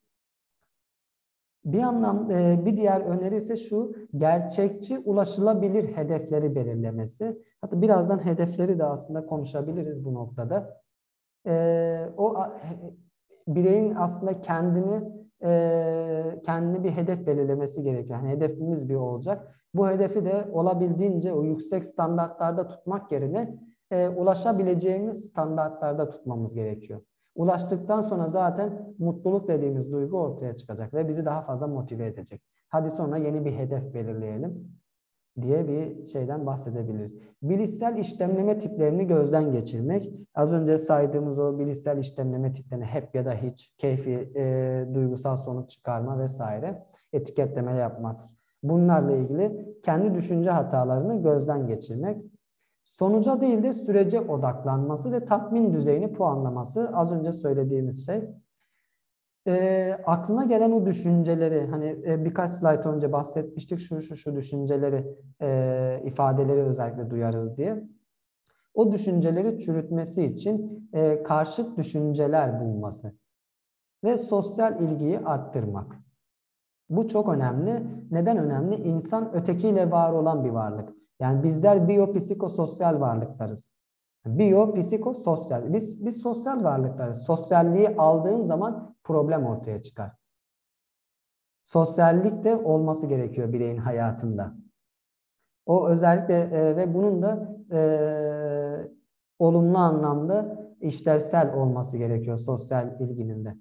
[1.65, 7.41] Bir anlam e, bir diğer öneri ise şu gerçekçi ulaşılabilir hedefleri belirlemesi.
[7.61, 10.84] Hatta birazdan hedefleri de aslında konuşabiliriz bu noktada.
[11.47, 12.35] E, o
[13.47, 15.11] bireyin aslında kendini
[15.43, 18.19] e, kendine bir hedef belirlemesi gerekiyor.
[18.19, 19.55] Yani hedefimiz bir olacak.
[19.73, 23.59] Bu hedefi de olabildiğince o yüksek standartlarda tutmak yerine
[23.91, 27.01] e, ulaşabileceğimiz standartlarda tutmamız gerekiyor.
[27.35, 32.41] Ulaştıktan sonra zaten mutluluk dediğimiz duygu ortaya çıkacak ve bizi daha fazla motive edecek.
[32.69, 34.77] Hadi sonra yeni bir hedef belirleyelim
[35.41, 37.15] diye bir şeyden bahsedebiliriz.
[37.41, 40.11] Bilişsel işlemleme tiplerini gözden geçirmek.
[40.35, 45.69] Az önce saydığımız o bilişsel işlemleme tiplerini hep ya da hiç, keyfi, e, duygusal sonuç
[45.69, 48.21] çıkarma vesaire etiketleme yapmak.
[48.63, 52.17] Bunlarla ilgili kendi düşünce hatalarını gözden geçirmek.
[52.83, 58.21] Sonuca değil de sürece odaklanması ve tatmin düzeyini puanlaması az önce söylediğimiz şey
[59.47, 65.07] e, aklına gelen o düşünceleri hani e, birkaç slayt önce bahsetmiştik şu şu şu düşünceleri
[65.41, 67.83] e, ifadeleri özellikle duyarız diye.
[68.73, 73.13] O düşünceleri çürütmesi için e, karşıt düşünceler bulması
[74.03, 75.99] ve sosyal ilgiyi arttırmak.
[76.89, 77.83] Bu çok önemli.
[78.11, 78.75] Neden önemli?
[78.75, 80.89] İnsan ötekiyle var olan bir varlık.
[81.19, 83.74] Yani bizler biyopsikososyal varlıklarız.
[84.25, 85.73] Biyo, psiko, sosyal.
[85.73, 87.23] Biz, biz sosyal varlıklarız.
[87.23, 90.11] Sosyalliği aldığın zaman problem ortaya çıkar.
[91.63, 94.55] Sosyallik de olması gerekiyor bireyin hayatında.
[95.65, 97.79] O özellikle e, ve bunun da e,
[99.39, 103.55] olumlu anlamda işlevsel olması gerekiyor sosyal ilginin de.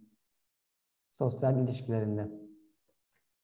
[1.11, 2.29] Sosyal ilişkilerinde.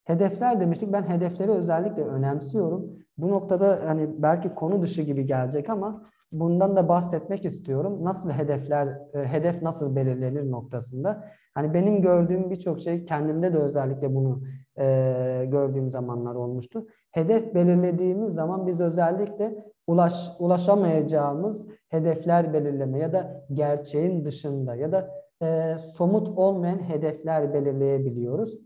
[0.05, 0.93] Hedefler demiştik.
[0.93, 2.99] Ben hedefleri özellikle önemsiyorum.
[3.19, 8.05] Bu noktada hani belki konu dışı gibi gelecek ama bundan da bahsetmek istiyorum.
[8.05, 11.25] Nasıl hedefler, e, hedef nasıl belirlenir noktasında.
[11.55, 14.43] Hani benim gördüğüm birçok şey kendimde de özellikle bunu
[14.79, 16.87] e, gördüğüm zamanlar olmuştu.
[17.11, 25.11] Hedef belirlediğimiz zaman biz özellikle ulaş, ulaşamayacağımız hedefler belirleme ya da gerçeğin dışında ya da
[25.43, 28.59] e, somut olmayan hedefler belirleyebiliyoruz.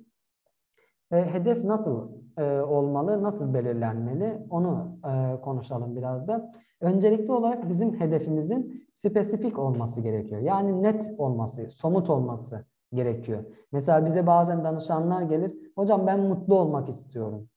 [1.12, 2.09] E, hedef nasıl
[2.39, 6.53] e, olmalı, nasıl belirlenmeli onu e, konuşalım biraz da.
[6.81, 10.41] Öncelikli olarak bizim hedefimizin spesifik olması gerekiyor.
[10.41, 13.45] Yani net olması, somut olması gerekiyor.
[13.72, 15.55] Mesela bize bazen danışanlar gelir.
[15.75, 17.49] Hocam ben mutlu olmak istiyorum.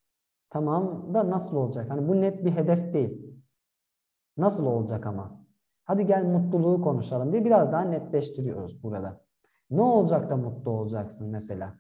[0.50, 1.90] Tamam da nasıl olacak?
[1.90, 3.38] Hani bu net bir hedef değil.
[4.38, 5.46] Nasıl olacak ama?
[5.84, 9.22] Hadi gel mutluluğu konuşalım diye biraz daha netleştiriyoruz burada.
[9.70, 11.74] Ne olacak da mutlu olacaksın mesela?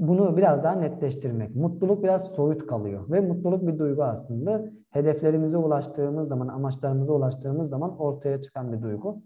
[0.00, 1.56] Bunu biraz daha netleştirmek.
[1.56, 4.64] Mutluluk biraz soyut kalıyor ve mutluluk bir duygu aslında.
[4.90, 9.22] Hedeflerimize ulaştığımız zaman, amaçlarımıza ulaştığımız zaman ortaya çıkan bir duygu.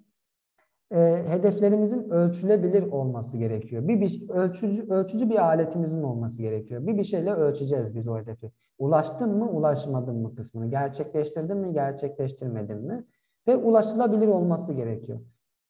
[0.90, 3.88] E, hedeflerimizin ölçülebilir olması gerekiyor.
[3.88, 6.86] Bir, bir ölçücü, ölçücü bir aletimizin olması gerekiyor.
[6.86, 8.52] Bir bir şeyle ölçeceğiz biz o hedefi.
[8.78, 10.70] Ulaştım mı, ulaşmadım mı kısmını.
[10.70, 13.04] Gerçekleştirdim mi, gerçekleştirmedim mi?
[13.48, 15.20] Ve ulaşılabilir olması gerekiyor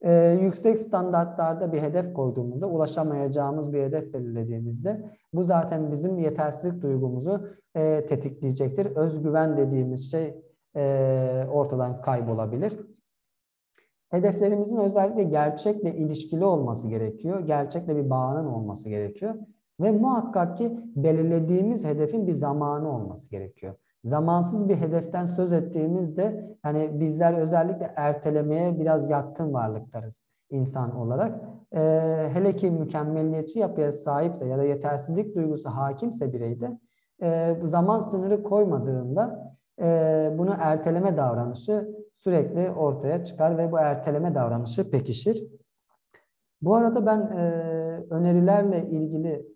[0.00, 7.48] e, yüksek standartlarda bir hedef koyduğumuzda, ulaşamayacağımız bir hedef belirlediğimizde bu zaten bizim yetersizlik duygumuzu
[7.74, 8.86] e, tetikleyecektir.
[8.86, 10.34] Özgüven dediğimiz şey
[10.76, 12.80] e, ortadan kaybolabilir.
[14.10, 17.40] Hedeflerimizin özellikle gerçekle ilişkili olması gerekiyor.
[17.40, 19.34] Gerçekle bir bağının olması gerekiyor.
[19.80, 23.74] Ve muhakkak ki belirlediğimiz hedefin bir zamanı olması gerekiyor
[24.04, 31.40] zamansız bir hedeften söz ettiğimizde hani bizler özellikle ertelemeye biraz yatkın varlıklarız insan olarak.
[31.72, 36.78] Ee, hele ki mükemmeliyetçi yapıya sahipse ya da yetersizlik duygusu hakimse bireyde
[37.22, 44.90] e, zaman sınırı koymadığında e, bunu erteleme davranışı sürekli ortaya çıkar ve bu erteleme davranışı
[44.90, 45.44] pekişir.
[46.62, 47.42] Bu arada ben e,
[48.10, 49.46] önerilerle ilgili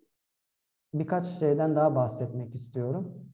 [0.94, 3.28] birkaç şeyden daha bahsetmek istiyorum.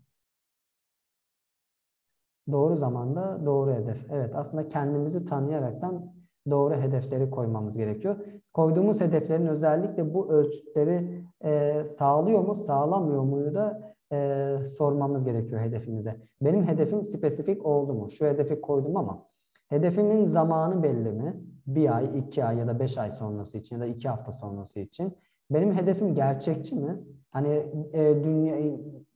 [2.52, 4.06] Doğru zamanda doğru hedef.
[4.10, 6.12] Evet aslında kendimizi tanıyaraktan
[6.50, 8.16] doğru hedefleri koymamız gerekiyor.
[8.52, 16.16] Koyduğumuz hedeflerin özellikle bu ölçütleri e, sağlıyor mu sağlamıyor muyu da e, sormamız gerekiyor hedefimize.
[16.40, 18.10] Benim hedefim spesifik oldu mu?
[18.10, 19.26] Şu hedefi koydum ama
[19.68, 21.34] hedefimin zamanı belli mi?
[21.66, 24.80] Bir ay, iki ay ya da beş ay sonrası için ya da iki hafta sonrası
[24.80, 25.16] için.
[25.50, 27.00] Benim hedefim gerçekçi mi?
[27.30, 28.56] Hani e, dünya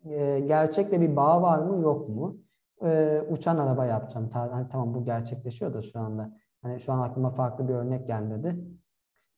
[0.05, 2.37] e, gerçekle bir bağ var mı yok mu?
[2.85, 4.29] E, uçan araba yapacağım.
[4.29, 6.33] Ta, hani, tamam bu gerçekleşiyor da şu anda.
[6.63, 8.57] Hani şu an aklıma farklı bir örnek gelmedi.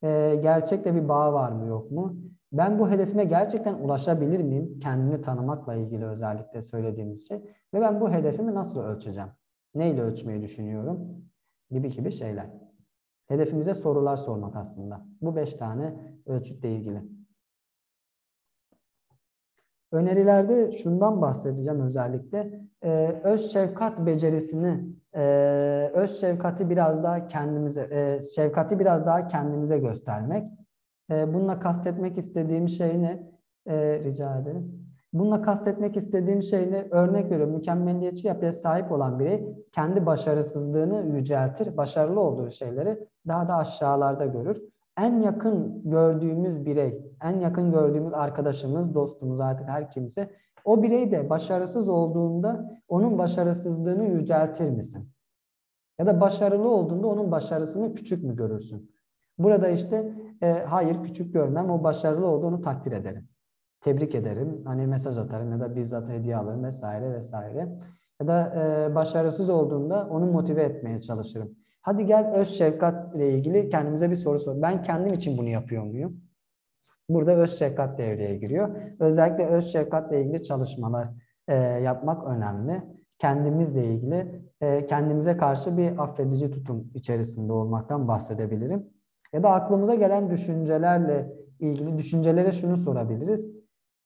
[0.02, 2.16] E, gerçekle bir bağ var mı yok mu?
[2.52, 4.80] Ben bu hedefime gerçekten ulaşabilir miyim?
[4.80, 7.38] Kendini tanımakla ilgili özellikle söylediğimiz şey.
[7.74, 9.30] Ve ben bu hedefimi nasıl ölçeceğim?
[9.74, 11.24] Neyle ölçmeyi düşünüyorum?
[11.70, 12.50] Gibi gibi şeyler.
[13.28, 15.06] Hedefimize sorular sormak aslında.
[15.20, 15.94] Bu beş tane
[16.26, 17.19] ölçütle ilgili.
[19.92, 22.60] Önerilerde şundan bahsedeceğim özellikle.
[22.84, 24.84] Ee, öz şefkat becerisini,
[25.14, 30.48] e, öz şefkati biraz daha kendimize, e, şefkati biraz daha kendimize göstermek.
[31.10, 33.30] E, bununla kastetmek istediğim şey ne?
[33.66, 34.80] E, rica ederim.
[35.12, 36.88] Bununla kastetmek istediğim şey ne?
[36.90, 37.54] Örnek veriyorum.
[37.54, 41.76] Mükemmelliyetçi yapıya sahip olan biri kendi başarısızlığını yüceltir.
[41.76, 44.69] Başarılı olduğu şeyleri daha da aşağılarda görür.
[45.00, 50.30] En yakın gördüğümüz birey, en yakın gördüğümüz arkadaşımız, dostumuz artık her kimse
[50.64, 55.12] o birey de başarısız olduğunda onun başarısızlığını yüceltir misin?
[55.98, 58.90] Ya da başarılı olduğunda onun başarısını küçük mü görürsün?
[59.38, 63.28] Burada işte e, hayır küçük görmem, o başarılı olduğunu takdir ederim.
[63.80, 67.78] Tebrik ederim, hani mesaj atarım ya da bizzat hediye alırım vesaire vesaire.
[68.20, 71.59] Ya da e, başarısız olduğunda onu motive etmeye çalışırım.
[71.82, 74.62] Hadi gel öz şefkat ile ilgili kendimize bir soru sor.
[74.62, 76.20] Ben kendim için bunu yapıyor muyum?
[77.08, 78.76] Burada öz şefkat devreye giriyor.
[79.00, 81.08] Özellikle öz şefkatle ilgili çalışmalar
[81.48, 82.82] e, yapmak önemli.
[83.18, 88.86] Kendimizle ilgili e, kendimize karşı bir affedici tutum içerisinde olmaktan bahsedebilirim.
[89.32, 93.46] Ya da aklımıza gelen düşüncelerle ilgili düşüncelere şunu sorabiliriz.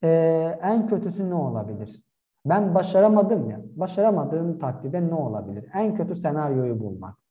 [0.04, 2.02] Ee, en kötüsü ne olabilir?
[2.46, 3.60] Ben başaramadım ya.
[3.76, 5.70] Başaramadığım takdirde ne olabilir?
[5.74, 7.23] En kötü senaryoyu bulmak.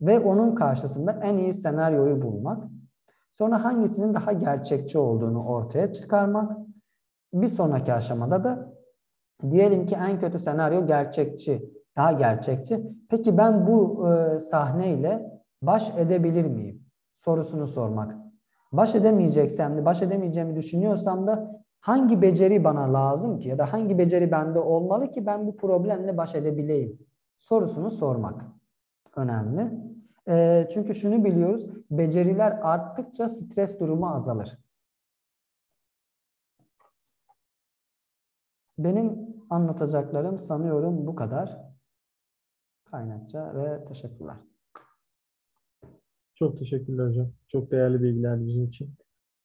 [0.00, 2.68] Ve onun karşısında en iyi senaryoyu bulmak.
[3.32, 6.58] Sonra hangisinin daha gerçekçi olduğunu ortaya çıkarmak.
[7.32, 8.72] Bir sonraki aşamada da
[9.50, 12.80] diyelim ki en kötü senaryo gerçekçi, daha gerçekçi.
[13.10, 16.86] Peki ben bu e, sahneyle baş edebilir miyim?
[17.12, 18.16] Sorusunu sormak.
[18.72, 24.30] Baş edemeyeceksem, baş edemeyeceğimi düşünüyorsam da hangi beceri bana lazım ki ya da hangi beceri
[24.30, 26.98] bende olmalı ki ben bu problemle baş edebileyim?
[27.38, 28.44] Sorusunu sormak
[29.16, 29.70] önemli.
[30.28, 34.58] E, çünkü şunu biliyoruz, beceriler arttıkça stres durumu azalır.
[38.78, 41.58] Benim anlatacaklarım sanıyorum bu kadar.
[42.84, 44.36] Kaynakça ve teşekkürler.
[46.34, 47.32] Çok teşekkürler hocam.
[47.48, 48.94] Çok değerli bilgilerdi bizim için.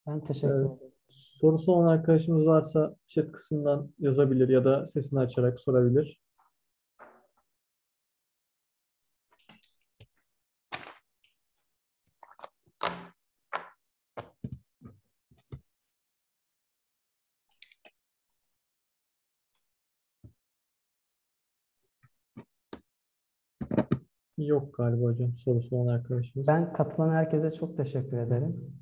[0.07, 0.78] Ben teşekkür ederim.
[0.82, 0.91] Evet.
[1.09, 6.22] Sorusu olan arkadaşımız varsa chat kısmından yazabilir ya da sesini açarak sorabilir.
[24.49, 26.47] Yok galiba hocam sorusu olan arkadaşımız.
[26.47, 28.75] Ben katılan herkese çok teşekkür ederim.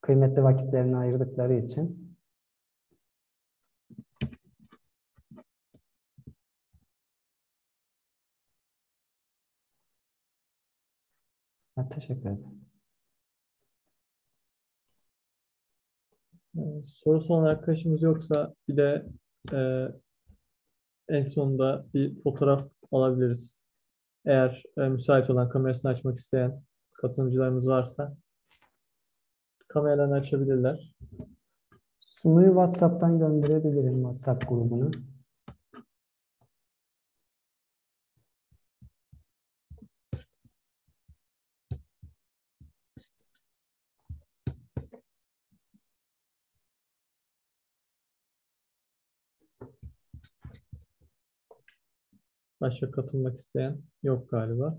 [0.00, 2.16] Kıymetli vakitlerini ayırdıkları için.
[11.76, 12.64] Ben teşekkür ederim.
[16.58, 19.06] Ee, Sorusu olan arkadaşımız yoksa bir de
[19.52, 19.88] e,
[21.08, 23.58] en sonunda bir fotoğraf alabiliriz.
[24.26, 26.62] Eğer e, müsait olan kamerasını açmak isteyen
[26.92, 28.16] katılımcılarımız varsa
[29.68, 30.94] kameralarını açabilirler.
[31.98, 34.90] Sunuyu WhatsApp'tan gönderebilirim WhatsApp grubuna.
[52.64, 54.78] Başka katılmak isteyen yok galiba.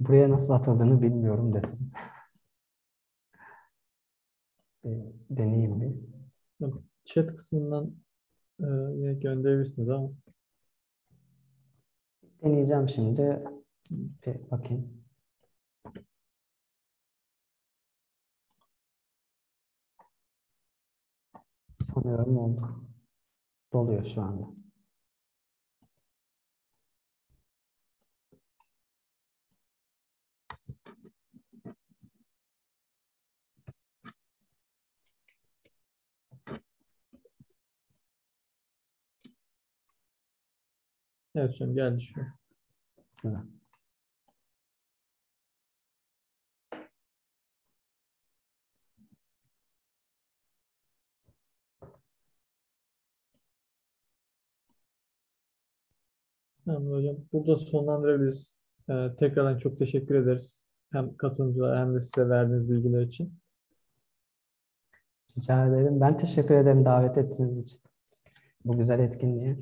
[0.00, 1.92] buraya nasıl atıldığını bilmiyorum desin.
[5.30, 5.92] Deneyeyim bir.
[7.04, 7.94] Chat kısmından
[8.60, 8.64] e,
[9.14, 10.10] gönderebilirsiniz ama
[12.42, 13.44] Deneyeceğim şimdi.
[13.90, 14.99] Bir bakayım.
[21.94, 22.84] Sanıyorum oldu.
[23.72, 24.46] Doluyor şu anda.
[41.34, 42.20] evet hocam geldi şu.
[43.22, 43.59] Güzel.
[56.64, 57.16] Tamam hocam.
[57.32, 58.58] Burada sonlandırabiliriz.
[58.90, 60.62] E, tekrardan çok teşekkür ederiz.
[60.92, 63.34] Hem katılımcılara hem de size verdiğiniz bilgiler için.
[65.38, 66.00] Rica ederim.
[66.00, 67.80] Ben teşekkür ederim davet ettiğiniz için.
[68.64, 69.56] Bu güzel etkinliğe.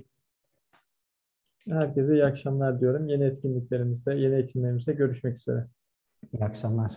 [1.68, 3.08] Herkese iyi akşamlar diyorum.
[3.08, 5.66] Yeni etkinliklerimizde, yeni eğitimlerimizde görüşmek üzere.
[6.32, 6.92] İyi akşamlar.